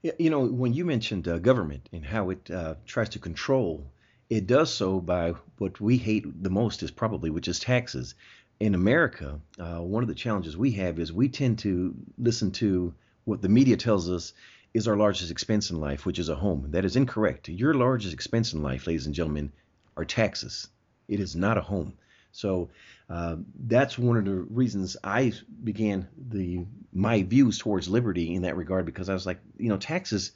You 0.02 0.30
know, 0.30 0.44
when 0.46 0.72
you 0.72 0.84
mentioned 0.84 1.28
uh, 1.28 1.38
government 1.38 1.88
and 1.92 2.04
how 2.04 2.30
it 2.30 2.50
uh, 2.50 2.74
tries 2.86 3.10
to 3.10 3.20
control, 3.20 3.86
it 4.28 4.48
does 4.48 4.74
so 4.74 5.00
by 5.00 5.34
what 5.58 5.80
we 5.80 5.96
hate 5.96 6.42
the 6.42 6.50
most 6.50 6.82
is 6.82 6.90
probably 6.90 7.30
which 7.30 7.46
is 7.46 7.60
taxes. 7.60 8.16
In 8.58 8.74
America, 8.74 9.40
uh, 9.60 9.78
one 9.78 10.02
of 10.02 10.08
the 10.08 10.14
challenges 10.16 10.56
we 10.56 10.72
have 10.72 10.98
is 10.98 11.12
we 11.12 11.28
tend 11.28 11.60
to 11.60 11.94
listen 12.18 12.50
to 12.52 12.92
what 13.24 13.42
the 13.42 13.48
media 13.48 13.76
tells 13.76 14.10
us 14.10 14.32
is 14.74 14.88
our 14.88 14.96
largest 14.96 15.30
expense 15.30 15.70
in 15.70 15.78
life, 15.78 16.04
which 16.04 16.18
is 16.18 16.28
a 16.28 16.34
home. 16.34 16.72
That 16.72 16.84
is 16.84 16.96
incorrect. 16.96 17.48
Your 17.48 17.74
largest 17.74 18.12
expense 18.12 18.52
in 18.54 18.62
life, 18.62 18.88
ladies 18.88 19.06
and 19.06 19.14
gentlemen, 19.14 19.52
are 19.96 20.04
taxes. 20.04 20.68
It 21.06 21.20
is 21.20 21.36
not 21.36 21.58
a 21.58 21.62
home. 21.62 21.92
So 22.32 22.70
uh, 23.08 23.36
that's 23.66 23.98
one 23.98 24.16
of 24.16 24.24
the 24.24 24.34
reasons 24.34 24.96
I 25.04 25.32
began 25.62 26.08
the 26.16 26.64
my 26.92 27.22
views 27.22 27.58
towards 27.58 27.88
liberty 27.88 28.34
in 28.34 28.42
that 28.42 28.56
regard 28.56 28.86
because 28.86 29.08
I 29.08 29.14
was 29.14 29.26
like, 29.26 29.38
you 29.58 29.68
know, 29.68 29.76
taxes 29.76 30.32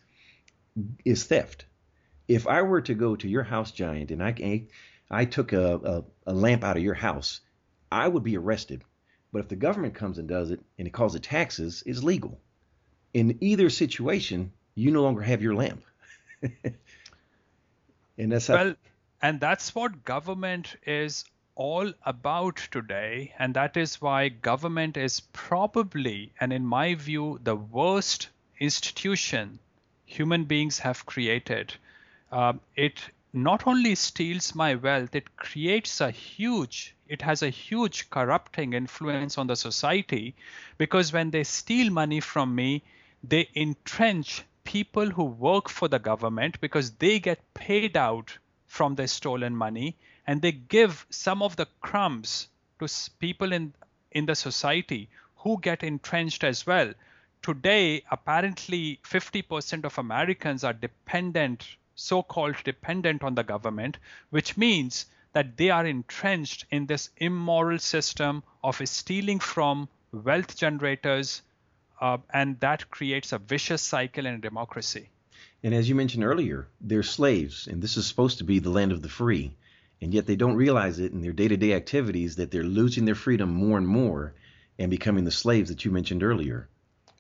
is 1.05 1.25
theft. 1.25 1.65
If 2.29 2.47
I 2.47 2.63
were 2.63 2.83
to 2.83 2.95
go 2.95 3.17
to 3.17 3.29
your 3.29 3.43
house 3.43 3.73
Jayant 3.73 4.11
and 4.11 4.23
I 4.23 4.67
I 5.11 5.25
took 5.25 5.53
a, 5.53 5.75
a, 5.77 6.05
a 6.33 6.35
lamp 6.35 6.65
out 6.65 6.77
of 6.77 6.83
your 6.83 6.95
house, 6.95 7.41
I 7.91 8.07
would 8.09 8.23
be 8.23 8.37
arrested. 8.37 8.83
But 9.33 9.41
if 9.41 9.49
the 9.49 9.57
government 9.57 9.95
comes 9.95 10.19
and 10.19 10.29
does 10.29 10.51
it 10.51 10.61
and 10.79 10.87
it 10.87 10.93
calls 10.93 11.15
it 11.15 11.23
taxes, 11.23 11.83
it's 11.87 12.03
legal. 12.03 12.41
In 13.15 13.39
either 13.41 13.71
situation, 13.71 14.53
you 14.75 14.91
no 14.91 15.03
longer 15.03 15.23
have 15.23 15.43
your 15.43 15.55
lamp. 15.55 15.83
and 18.19 18.33
that's 18.33 18.47
how, 18.47 18.55
well, 18.55 18.75
and 19.23 19.41
that's 19.41 19.75
what 19.75 20.05
government 20.05 20.77
is 20.87 21.25
all 21.57 21.91
about 22.05 22.57
today, 22.71 23.35
and 23.39 23.55
that 23.55 23.77
is 23.77 24.01
why 24.01 24.29
government 24.29 24.97
is 24.97 25.21
probably, 25.33 26.31
and 26.39 26.53
in 26.53 26.67
my 26.67 26.95
view, 26.95 27.41
the 27.43 27.57
worst 27.57 28.29
institution 28.61 29.59
human 30.05 30.45
beings 30.45 30.79
have 30.79 31.07
created. 31.07 31.75
Uh, 32.31 32.53
it 32.77 33.01
not 33.33 33.67
only 33.67 33.95
steals 33.95 34.55
my 34.55 34.75
wealth, 34.75 35.15
it 35.15 35.37
creates 35.37 36.01
a 36.01 36.11
huge, 36.11 36.95
it 37.09 37.23
has 37.23 37.43
a 37.43 37.51
huge 37.51 38.09
corrupting 38.11 38.73
influence 38.73 39.37
on 39.39 39.47
the 39.47 39.57
society 39.57 40.35
because 40.79 41.13
when 41.13 41.31
they 41.31 41.45
steal 41.45 41.91
money 41.91 42.21
from 42.21 42.55
me, 42.55 42.83
they 43.25 43.49
entrench 43.55 44.43
people 44.65 45.11
who 45.11 45.25
work 45.25 45.69
for 45.69 45.89
the 45.89 45.99
government 45.99 46.61
because 46.61 46.91
they 46.93 47.19
get 47.19 47.55
paid 47.55 47.97
out 47.97 48.39
from 48.67 48.95
their 48.95 49.07
stolen 49.07 49.57
money 49.57 49.97
and 50.27 50.43
they 50.43 50.53
give 50.53 51.07
some 51.11 51.43
of 51.43 51.57
the 51.57 51.67
crumbs 51.81 52.49
to 52.79 52.89
people 53.19 53.53
in 53.53 53.73
in 54.11 54.27
the 54.27 54.35
society 54.35 55.09
who 55.37 55.59
get 55.61 55.83
entrenched 55.83 56.43
as 56.43 56.67
well. 56.67 56.93
Today 57.43 58.03
apparently 58.11 58.99
50% 59.05 59.85
of 59.85 59.99
americans 59.99 60.65
are 60.65 60.73
dependent 60.73 61.77
so-called 61.95 62.57
dependent 62.65 63.23
on 63.23 63.35
the 63.35 63.45
government 63.45 63.99
which 64.31 64.57
means 64.57 65.07
that 65.33 65.57
they 65.57 65.71
are 65.71 65.87
entrenched 65.87 66.67
in 66.71 66.87
this 66.87 67.11
immoral 67.19 67.79
system 67.79 68.43
of 68.65 68.81
stealing 68.89 69.39
from 69.39 69.89
wealth 70.13 70.57
generators 70.57 71.43
uh, 72.01 72.19
and 72.31 72.59
that 72.61 72.91
creates 72.91 73.33
a 73.33 73.39
vicious 73.39 73.83
cycle 73.83 74.27
in 74.27 74.41
democracy. 74.41 75.09
And 75.63 75.75
as 75.75 75.89
you 75.89 75.95
mentioned 75.95 76.25
earlier 76.25 76.69
they're 76.81 77.03
slaves 77.03 77.67
and 77.67 77.81
this 77.81 77.97
is 77.97 78.07
supposed 78.07 78.39
to 78.39 78.45
be 78.45 78.59
the 78.59 78.71
land 78.71 78.93
of 78.93 79.03
the 79.03 79.09
free 79.09 79.53
and 80.01 80.13
yet 80.13 80.27
they 80.27 80.37
don't 80.37 80.57
realize 80.57 80.99
it 80.99 81.13
in 81.13 81.21
their 81.21 81.33
day-to-day 81.33 81.73
activities 81.73 82.37
that 82.37 82.51
they're 82.51 82.63
losing 82.63 83.05
their 83.05 83.15
freedom 83.15 83.51
more 83.51 83.79
and 83.79 83.89
more 83.89 84.35
and 84.79 84.91
becoming 84.91 85.25
the 85.25 85.31
slaves 85.31 85.71
that 85.71 85.85
you 85.85 85.91
mentioned 85.91 86.23
earlier. 86.23 86.69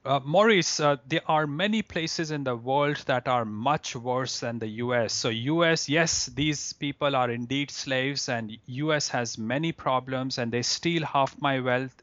Uh, 0.04 0.20
Maurice, 0.24 0.78
uh, 0.78 0.96
there 1.08 1.22
are 1.26 1.48
many 1.48 1.82
places 1.82 2.30
in 2.30 2.44
the 2.44 2.54
world 2.54 2.96
that 3.06 3.26
are 3.26 3.44
much 3.44 3.96
worse 3.96 4.38
than 4.38 4.60
the 4.60 4.68
U.S. 4.84 5.12
So 5.12 5.30
U.S., 5.30 5.88
yes, 5.88 6.26
these 6.26 6.74
people 6.74 7.16
are 7.16 7.28
indeed 7.28 7.72
slaves, 7.72 8.28
and 8.28 8.56
U.S. 8.66 9.08
has 9.08 9.36
many 9.36 9.72
problems, 9.72 10.38
and 10.38 10.52
they 10.52 10.62
steal 10.62 11.04
half 11.04 11.40
my 11.40 11.58
wealth 11.58 12.00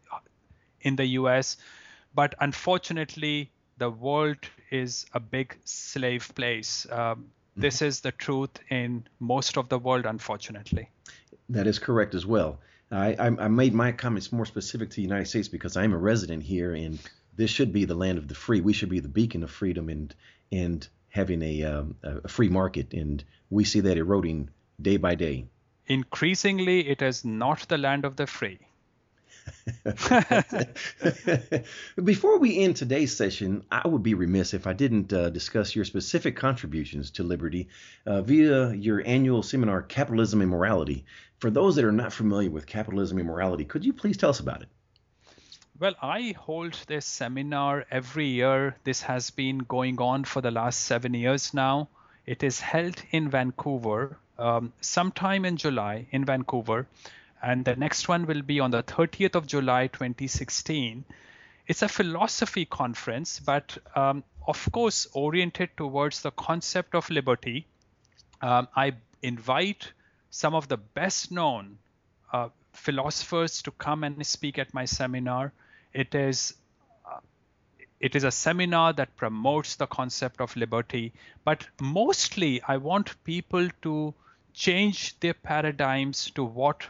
in 0.82 0.98
the 0.98 1.06
U.S. 1.22 1.56
But 2.14 2.36
unfortunately, 2.42 3.52
the 3.78 3.90
world 3.90 4.50
is 4.70 5.06
a 5.14 5.22
big 5.22 5.58
slave 5.64 6.30
place. 6.36 6.86
Um, 6.92 7.32
this 7.56 7.82
is 7.82 8.02
the 8.02 8.12
truth 8.12 8.60
in 8.70 9.08
most 9.20 9.58
of 9.58 9.70
the 9.70 9.80
world, 9.80 10.06
unfortunately. 10.06 10.90
That 11.50 11.68
is 11.68 11.80
correct 11.80 12.16
as 12.16 12.26
well. 12.26 12.60
I, 12.92 13.14
I, 13.14 13.28
I 13.28 13.48
made 13.48 13.74
my 13.74 13.92
comments 13.92 14.32
more 14.32 14.46
specific 14.46 14.90
to 14.92 14.96
the 14.98 15.02
United 15.02 15.28
States 15.28 15.48
because 15.48 15.78
I'm 15.78 15.94
a 15.94 15.98
resident 15.98 16.44
here, 16.44 16.74
and 16.74 17.00
this 17.36 17.50
should 17.50 17.74
be 17.74 17.86
the 17.86 17.96
land 17.96 18.18
of 18.18 18.28
the 18.28 18.36
free. 18.36 18.62
We 18.62 18.74
should 18.74 18.90
be 18.90 19.00
the 19.00 19.08
beacon 19.08 19.44
of 19.44 19.52
freedom 19.52 19.90
and 19.90 20.14
and 20.52 20.88
having 21.10 21.42
a, 21.44 21.64
um, 21.64 21.96
a 22.04 22.28
free 22.28 22.50
market, 22.50 22.94
and 22.94 23.24
we 23.50 23.64
see 23.64 23.80
that 23.82 23.98
eroding 23.98 24.50
day 24.82 24.98
by 24.98 25.14
day. 25.16 25.46
Increasingly, 25.88 26.88
it 26.88 27.02
is 27.02 27.24
not 27.24 27.68
the 27.68 27.78
land 27.78 28.06
of 28.06 28.16
the 28.16 28.26
free. 28.26 28.60
Before 32.04 32.40
we 32.40 32.60
end 32.60 32.76
today's 32.76 33.16
session, 33.16 33.64
I 33.72 33.88
would 33.88 34.04
be 34.04 34.14
remiss 34.14 34.54
if 34.54 34.68
I 34.68 34.74
didn't 34.74 35.14
uh, 35.14 35.30
discuss 35.30 35.76
your 35.76 35.86
specific 35.86 36.36
contributions 36.36 37.12
to 37.12 37.24
liberty 37.24 37.70
uh, 38.06 38.22
via 38.22 38.74
your 38.74 39.06
annual 39.06 39.44
seminar, 39.44 39.82
Capitalism 39.82 40.42
and 40.42 40.50
Morality. 40.50 41.06
For 41.40 41.50
those 41.50 41.76
that 41.76 41.86
are 41.86 41.92
not 41.92 42.14
familiar 42.14 42.50
with 42.50 42.66
capitalism 42.66 43.18
and 43.18 43.28
morality, 43.28 43.66
could 43.66 43.86
you 43.86 43.94
please 43.94 44.18
tell 44.18 44.30
us 44.30 44.40
about 44.40 44.62
it? 44.62 44.70
Well, 45.80 45.96
I 46.02 46.36
hold 46.38 46.78
this 46.88 47.06
seminar 47.06 47.86
every 47.92 48.28
year. 48.28 48.78
This 48.84 49.02
has 49.02 49.32
been 49.32 49.60
going 49.60 50.00
on 50.00 50.24
for 50.24 50.42
the 50.42 50.52
last 50.52 50.82
seven 50.82 51.14
years 51.14 51.54
now. 51.54 51.90
It 52.26 52.44
is 52.44 52.62
held 52.62 53.02
in 53.12 53.30
Vancouver, 53.30 54.18
um, 54.38 54.72
sometime 54.80 55.44
in 55.44 55.58
July 55.58 56.08
in 56.12 56.26
Vancouver 56.26 56.88
and 57.44 57.66
the 57.66 57.76
next 57.76 58.08
one 58.08 58.26
will 58.26 58.42
be 58.42 58.62
on 58.62 58.72
the 58.72 58.82
30th 58.82 59.36
of 59.36 59.46
July 59.46 59.88
2016. 59.88 61.04
It's 61.68 61.82
a 61.82 61.90
philosophy 61.90 62.64
conference, 62.66 63.42
but 63.42 63.78
um, 63.96 64.24
of 64.48 64.70
course 64.72 65.08
oriented 65.14 65.76
towards 65.76 66.22
the 66.22 66.32
concept 66.32 66.96
of 66.96 67.10
liberty. 67.10 67.68
Um, 68.42 68.70
I 68.76 68.94
invite 69.22 69.92
some 70.30 70.56
of 70.56 70.70
the 70.70 70.78
best 70.78 71.32
known 71.32 71.78
uh, 72.32 72.48
philosophers 72.72 73.62
to 73.64 73.72
come 73.72 74.06
and 74.06 74.26
speak 74.26 74.58
at 74.58 74.74
my 74.74 74.86
seminar. 74.86 75.52
It 75.94 76.16
is 76.16 76.54
uh, 77.06 77.20
it 78.00 78.16
is 78.16 78.24
a 78.24 78.32
seminar 78.32 78.94
that 78.94 79.18
promotes 79.18 79.76
the 79.76 79.88
concept 79.88 80.40
of 80.40 80.56
liberty, 80.56 81.14
but 81.44 81.68
mostly 81.82 82.62
I 82.62 82.78
want 82.78 83.22
people 83.26 83.70
to 83.82 84.14
change 84.54 85.20
their 85.20 85.34
paradigms 85.34 86.32
to 86.32 86.44
what 86.44 86.88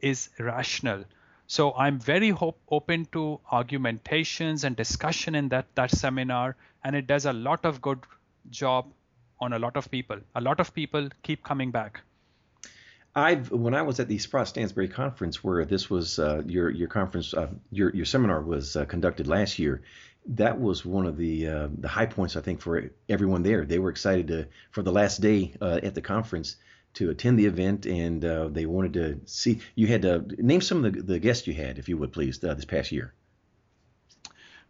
is 0.00 0.28
rational. 0.38 1.04
So 1.46 1.74
I'm 1.74 1.98
very 1.98 2.30
hope, 2.30 2.58
open 2.68 3.06
to 3.12 3.40
argumentations 3.52 4.64
and 4.64 4.74
discussion 4.74 5.34
in 5.34 5.48
that, 5.50 5.66
that 5.76 5.90
seminar, 5.90 6.56
and 6.82 6.96
it 6.96 7.06
does 7.06 7.24
a 7.24 7.32
lot 7.32 7.64
of 7.64 7.80
good 7.80 8.00
job 8.50 8.92
on 9.40 9.52
a 9.52 9.58
lot 9.58 9.76
of 9.76 9.90
people. 9.90 10.18
A 10.34 10.40
lot 10.40 10.60
of 10.60 10.74
people 10.74 11.08
keep 11.22 11.44
coming 11.44 11.70
back. 11.70 12.00
I've 13.14 13.50
when 13.50 13.74
I 13.74 13.80
was 13.80 13.98
at 13.98 14.08
the 14.08 14.18
Sprott 14.18 14.46
Stansberry 14.46 14.92
conference 14.92 15.42
where 15.42 15.64
this 15.64 15.88
was 15.88 16.18
uh, 16.18 16.42
your 16.46 16.68
your 16.68 16.88
conference 16.88 17.32
uh, 17.32 17.48
your 17.70 17.90
your 17.94 18.04
seminar 18.04 18.42
was 18.42 18.76
uh, 18.76 18.84
conducted 18.84 19.26
last 19.26 19.58
year. 19.58 19.82
That 20.26 20.60
was 20.60 20.84
one 20.84 21.06
of 21.06 21.16
the 21.16 21.48
uh, 21.48 21.68
the 21.78 21.88
high 21.88 22.06
points 22.06 22.36
I 22.36 22.42
think 22.42 22.60
for 22.60 22.90
everyone 23.08 23.42
there. 23.42 23.64
They 23.64 23.78
were 23.78 23.88
excited 23.88 24.28
to 24.28 24.48
for 24.70 24.82
the 24.82 24.92
last 24.92 25.22
day 25.22 25.54
uh, 25.62 25.80
at 25.82 25.94
the 25.94 26.02
conference 26.02 26.56
to 26.96 27.10
attend 27.10 27.38
the 27.38 27.46
event, 27.46 27.86
and 27.86 28.24
uh, 28.24 28.48
they 28.48 28.66
wanted 28.66 28.94
to 28.94 29.20
see. 29.26 29.60
You 29.74 29.86
had 29.86 30.02
to 30.02 30.24
name 30.38 30.60
some 30.60 30.84
of 30.84 30.92
the, 30.92 31.02
the 31.02 31.18
guests 31.18 31.46
you 31.46 31.54
had, 31.54 31.78
if 31.78 31.88
you 31.88 31.96
would 31.98 32.12
please, 32.12 32.42
uh, 32.42 32.54
this 32.54 32.64
past 32.64 32.92
year. 32.92 33.12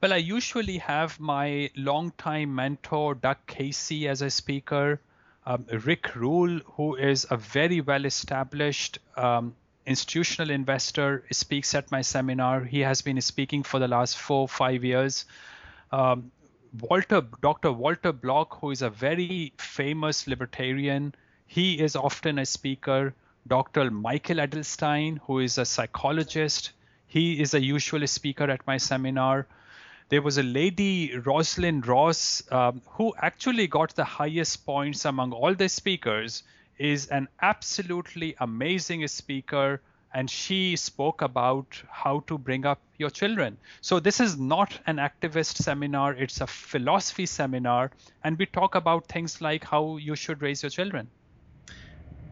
Well, 0.00 0.12
I 0.12 0.16
usually 0.16 0.78
have 0.78 1.18
my 1.18 1.70
longtime 1.74 2.54
mentor 2.54 3.14
Doug 3.14 3.38
Casey 3.46 4.08
as 4.08 4.22
a 4.22 4.30
speaker. 4.30 5.00
Um, 5.46 5.64
Rick 5.84 6.14
Rule, 6.16 6.60
who 6.76 6.96
is 6.96 7.26
a 7.30 7.36
very 7.36 7.80
well-established 7.80 8.98
um, 9.16 9.54
institutional 9.86 10.50
investor, 10.50 11.24
speaks 11.30 11.74
at 11.74 11.90
my 11.90 12.02
seminar. 12.02 12.64
He 12.64 12.80
has 12.80 13.02
been 13.02 13.20
speaking 13.20 13.62
for 13.62 13.78
the 13.78 13.88
last 13.88 14.18
four, 14.18 14.48
five 14.48 14.84
years. 14.84 15.24
Um, 15.92 16.32
Walter, 16.80 17.22
Dr. 17.40 17.72
Walter 17.72 18.12
Block, 18.12 18.60
who 18.60 18.72
is 18.72 18.82
a 18.82 18.90
very 18.90 19.52
famous 19.56 20.26
libertarian, 20.26 21.14
he 21.46 21.80
is 21.80 21.96
often 21.96 22.38
a 22.38 22.46
speaker. 22.46 23.14
Dr. 23.46 23.90
Michael 23.90 24.38
Edelstein, 24.38 25.18
who 25.26 25.38
is 25.38 25.58
a 25.58 25.64
psychologist, 25.64 26.72
he 27.06 27.40
is 27.40 27.54
a 27.54 27.60
usual 27.60 28.06
speaker 28.06 28.50
at 28.50 28.66
my 28.66 28.76
seminar. 28.76 29.46
There 30.08 30.22
was 30.22 30.38
a 30.38 30.42
lady, 30.42 31.16
Rosalind 31.16 31.86
Ross, 31.86 32.42
um, 32.52 32.82
who 32.86 33.14
actually 33.18 33.66
got 33.68 33.94
the 33.94 34.04
highest 34.04 34.66
points 34.66 35.04
among 35.04 35.32
all 35.32 35.54
the 35.54 35.68
speakers, 35.68 36.42
is 36.78 37.06
an 37.06 37.28
absolutely 37.40 38.36
amazing 38.40 39.06
speaker 39.08 39.80
and 40.12 40.30
she 40.30 40.76
spoke 40.76 41.20
about 41.20 41.82
how 41.90 42.20
to 42.20 42.38
bring 42.38 42.64
up 42.64 42.80
your 42.96 43.10
children. 43.10 43.56
So 43.82 44.00
this 44.00 44.18
is 44.18 44.38
not 44.38 44.78
an 44.86 44.96
activist 44.96 45.56
seminar, 45.56 46.14
it's 46.14 46.40
a 46.40 46.46
philosophy 46.46 47.26
seminar, 47.26 47.90
and 48.24 48.38
we 48.38 48.46
talk 48.46 48.74
about 48.74 49.06
things 49.08 49.40
like 49.40 49.64
how 49.64 49.98
you 49.98 50.16
should 50.16 50.40
raise 50.40 50.62
your 50.62 50.70
children. 50.70 51.08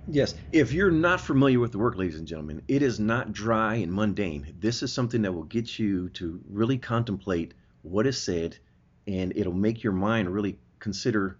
Yes, 0.06 0.34
if 0.52 0.72
you're 0.72 0.90
not 0.90 1.20
familiar 1.20 1.58
with 1.60 1.72
the 1.72 1.78
work, 1.78 1.96
ladies 1.96 2.18
and 2.18 2.26
gentlemen, 2.28 2.62
it 2.68 2.82
is 2.82 3.00
not 3.00 3.32
dry 3.32 3.76
and 3.76 3.92
mundane. 3.92 4.54
This 4.58 4.82
is 4.82 4.92
something 4.92 5.22
that 5.22 5.32
will 5.32 5.44
get 5.44 5.78
you 5.78 6.10
to 6.10 6.40
really 6.48 6.76
contemplate 6.78 7.54
what 7.82 8.06
is 8.06 8.20
said, 8.20 8.58
and 9.06 9.32
it'll 9.36 9.54
make 9.54 9.82
your 9.82 9.94
mind 9.94 10.30
really 10.30 10.58
consider 10.78 11.38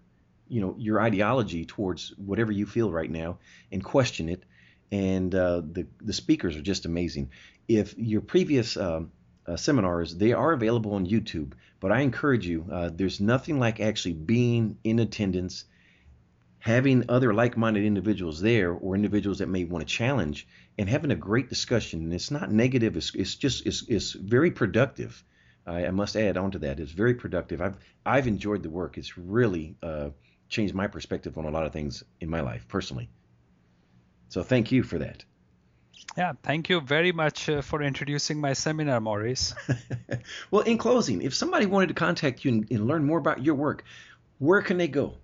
you 0.48 0.60
know 0.60 0.74
your 0.78 1.00
ideology 1.00 1.64
towards 1.66 2.14
whatever 2.16 2.52
you 2.52 2.66
feel 2.66 2.90
right 2.92 3.10
now 3.10 3.38
and 3.72 3.84
question 3.84 4.28
it. 4.30 4.44
And 4.90 5.34
uh, 5.34 5.60
the 5.60 5.86
the 6.00 6.12
speakers 6.14 6.56
are 6.56 6.62
just 6.62 6.86
amazing. 6.86 7.30
If 7.68 7.94
your 7.98 8.22
previous 8.22 8.76
um, 8.78 9.12
uh, 9.46 9.56
seminars 9.56 10.16
they 10.16 10.32
are 10.32 10.52
available 10.52 10.94
on 10.94 11.06
YouTube, 11.06 11.52
but 11.80 11.92
I 11.92 12.00
encourage 12.00 12.46
you. 12.46 12.66
Uh, 12.72 12.90
there's 12.94 13.20
nothing 13.20 13.58
like 13.58 13.80
actually 13.80 14.14
being 14.14 14.78
in 14.84 15.00
attendance, 15.00 15.64
having 16.64 17.04
other 17.10 17.34
like-minded 17.34 17.84
individuals 17.84 18.40
there, 18.40 18.72
or 18.72 18.94
individuals 18.94 19.40
that 19.40 19.50
may 19.50 19.64
want 19.64 19.86
to 19.86 19.94
challenge, 19.94 20.48
and 20.78 20.88
having 20.88 21.10
a 21.10 21.14
great 21.14 21.50
discussion. 21.50 22.00
And 22.00 22.14
it's 22.14 22.30
not 22.30 22.50
negative. 22.50 22.96
It's, 22.96 23.14
it's 23.14 23.34
just 23.34 23.66
it's, 23.66 23.84
it's 23.86 24.12
very 24.12 24.50
productive. 24.50 25.22
I, 25.66 25.84
I 25.84 25.90
must 25.90 26.16
add 26.16 26.38
on 26.38 26.52
to 26.52 26.58
that. 26.60 26.80
It's 26.80 26.92
very 26.92 27.12
productive. 27.12 27.60
I've 27.60 27.76
I've 28.06 28.26
enjoyed 28.26 28.62
the 28.62 28.70
work. 28.70 28.96
It's 28.96 29.18
really 29.18 29.76
uh, 29.82 30.08
changed 30.48 30.74
my 30.74 30.86
perspective 30.86 31.36
on 31.36 31.44
a 31.44 31.50
lot 31.50 31.66
of 31.66 31.72
things 31.74 32.02
in 32.22 32.30
my 32.30 32.40
life 32.40 32.66
personally. 32.66 33.10
So 34.30 34.42
thank 34.42 34.72
you 34.72 34.82
for 34.82 34.98
that. 35.00 35.22
Yeah, 36.16 36.32
thank 36.42 36.70
you 36.70 36.80
very 36.80 37.12
much 37.12 37.46
uh, 37.50 37.60
for 37.60 37.82
introducing 37.82 38.40
my 38.40 38.54
seminar, 38.54 39.02
Maurice. 39.02 39.54
well, 40.50 40.62
in 40.62 40.78
closing, 40.78 41.20
if 41.20 41.34
somebody 41.34 41.66
wanted 41.66 41.88
to 41.88 41.94
contact 41.94 42.42
you 42.42 42.52
and, 42.52 42.70
and 42.70 42.86
learn 42.86 43.04
more 43.04 43.18
about 43.18 43.44
your 43.44 43.54
work, 43.54 43.84
where 44.38 44.62
can 44.62 44.78
they 44.78 44.88
go? 44.88 45.18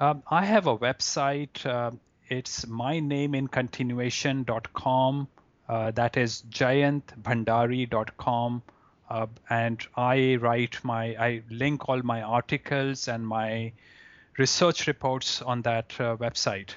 Um, 0.00 0.24
I 0.30 0.44
have 0.44 0.66
a 0.66 0.76
website. 0.76 1.64
Uh, 1.64 1.92
it's 2.28 2.64
mynameincontinuation.com. 2.64 5.28
Uh, 5.68 5.90
that 5.92 6.16
is 6.16 6.42
jayantbhandari.com. 6.50 8.62
Uh, 9.08 9.26
and 9.50 9.86
I 9.96 10.36
write 10.36 10.78
my, 10.82 11.14
I 11.16 11.42
link 11.50 11.88
all 11.88 12.02
my 12.02 12.22
articles 12.22 13.08
and 13.08 13.26
my 13.26 13.72
research 14.38 14.86
reports 14.86 15.42
on 15.42 15.62
that 15.62 15.92
uh, 15.98 16.16
website. 16.16 16.70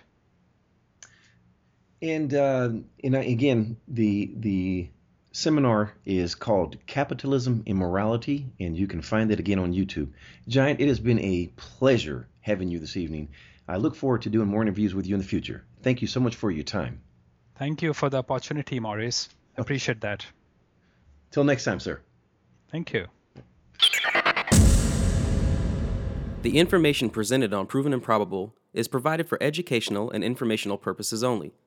And 2.02 2.34
uh, 2.34 2.70
and 3.04 3.16
again, 3.16 3.78
the 3.88 4.32
the 4.36 4.90
seminar 5.32 5.94
is 6.06 6.36
called 6.36 6.78
Capitalism 6.86 7.64
and 7.66 7.78
Morality, 7.78 8.46
and 8.60 8.78
you 8.78 8.86
can 8.86 9.02
find 9.02 9.32
it 9.32 9.40
again 9.40 9.58
on 9.58 9.74
YouTube. 9.74 10.10
Jayant, 10.48 10.80
it 10.80 10.90
has 10.90 11.00
been 11.00 11.20
a 11.20 11.48
pleasure 11.56 12.28
having 12.48 12.70
you 12.70 12.80
this 12.80 12.98
evening. 12.98 13.30
I 13.68 13.78
look 13.78 13.96
forward 13.96 14.22
to 14.24 14.30
doing 14.30 14.48
more 14.48 14.62
interviews 14.62 14.96
with 14.96 15.06
you 15.06 15.14
in 15.14 15.22
the 15.22 15.28
future. 15.28 15.66
Thank 15.84 16.02
you 16.02 16.08
so 16.08 16.20
much 16.20 16.36
for 16.36 16.50
your 16.50 16.64
time. 16.64 17.02
Thank 17.58 17.82
you 17.82 17.94
for 17.94 18.10
the 18.10 18.18
opportunity, 18.18 18.80
Maurice. 18.80 19.30
Appreciate 19.58 20.02
that. 20.02 20.26
Till 21.32 21.44
next 21.44 21.66
time, 21.66 21.80
sir. 21.80 22.00
Thank 22.72 22.94
you. 22.94 23.08
The 26.44 26.58
information 26.58 27.10
presented 27.10 27.54
on 27.54 27.68
Proven 27.68 27.94
and 27.94 28.02
Probable 28.02 28.56
is 28.74 28.88
provided 28.88 29.28
for 29.28 29.38
educational 29.42 30.10
and 30.12 30.24
informational 30.24 30.78
purposes 30.78 31.24
only, 31.24 31.52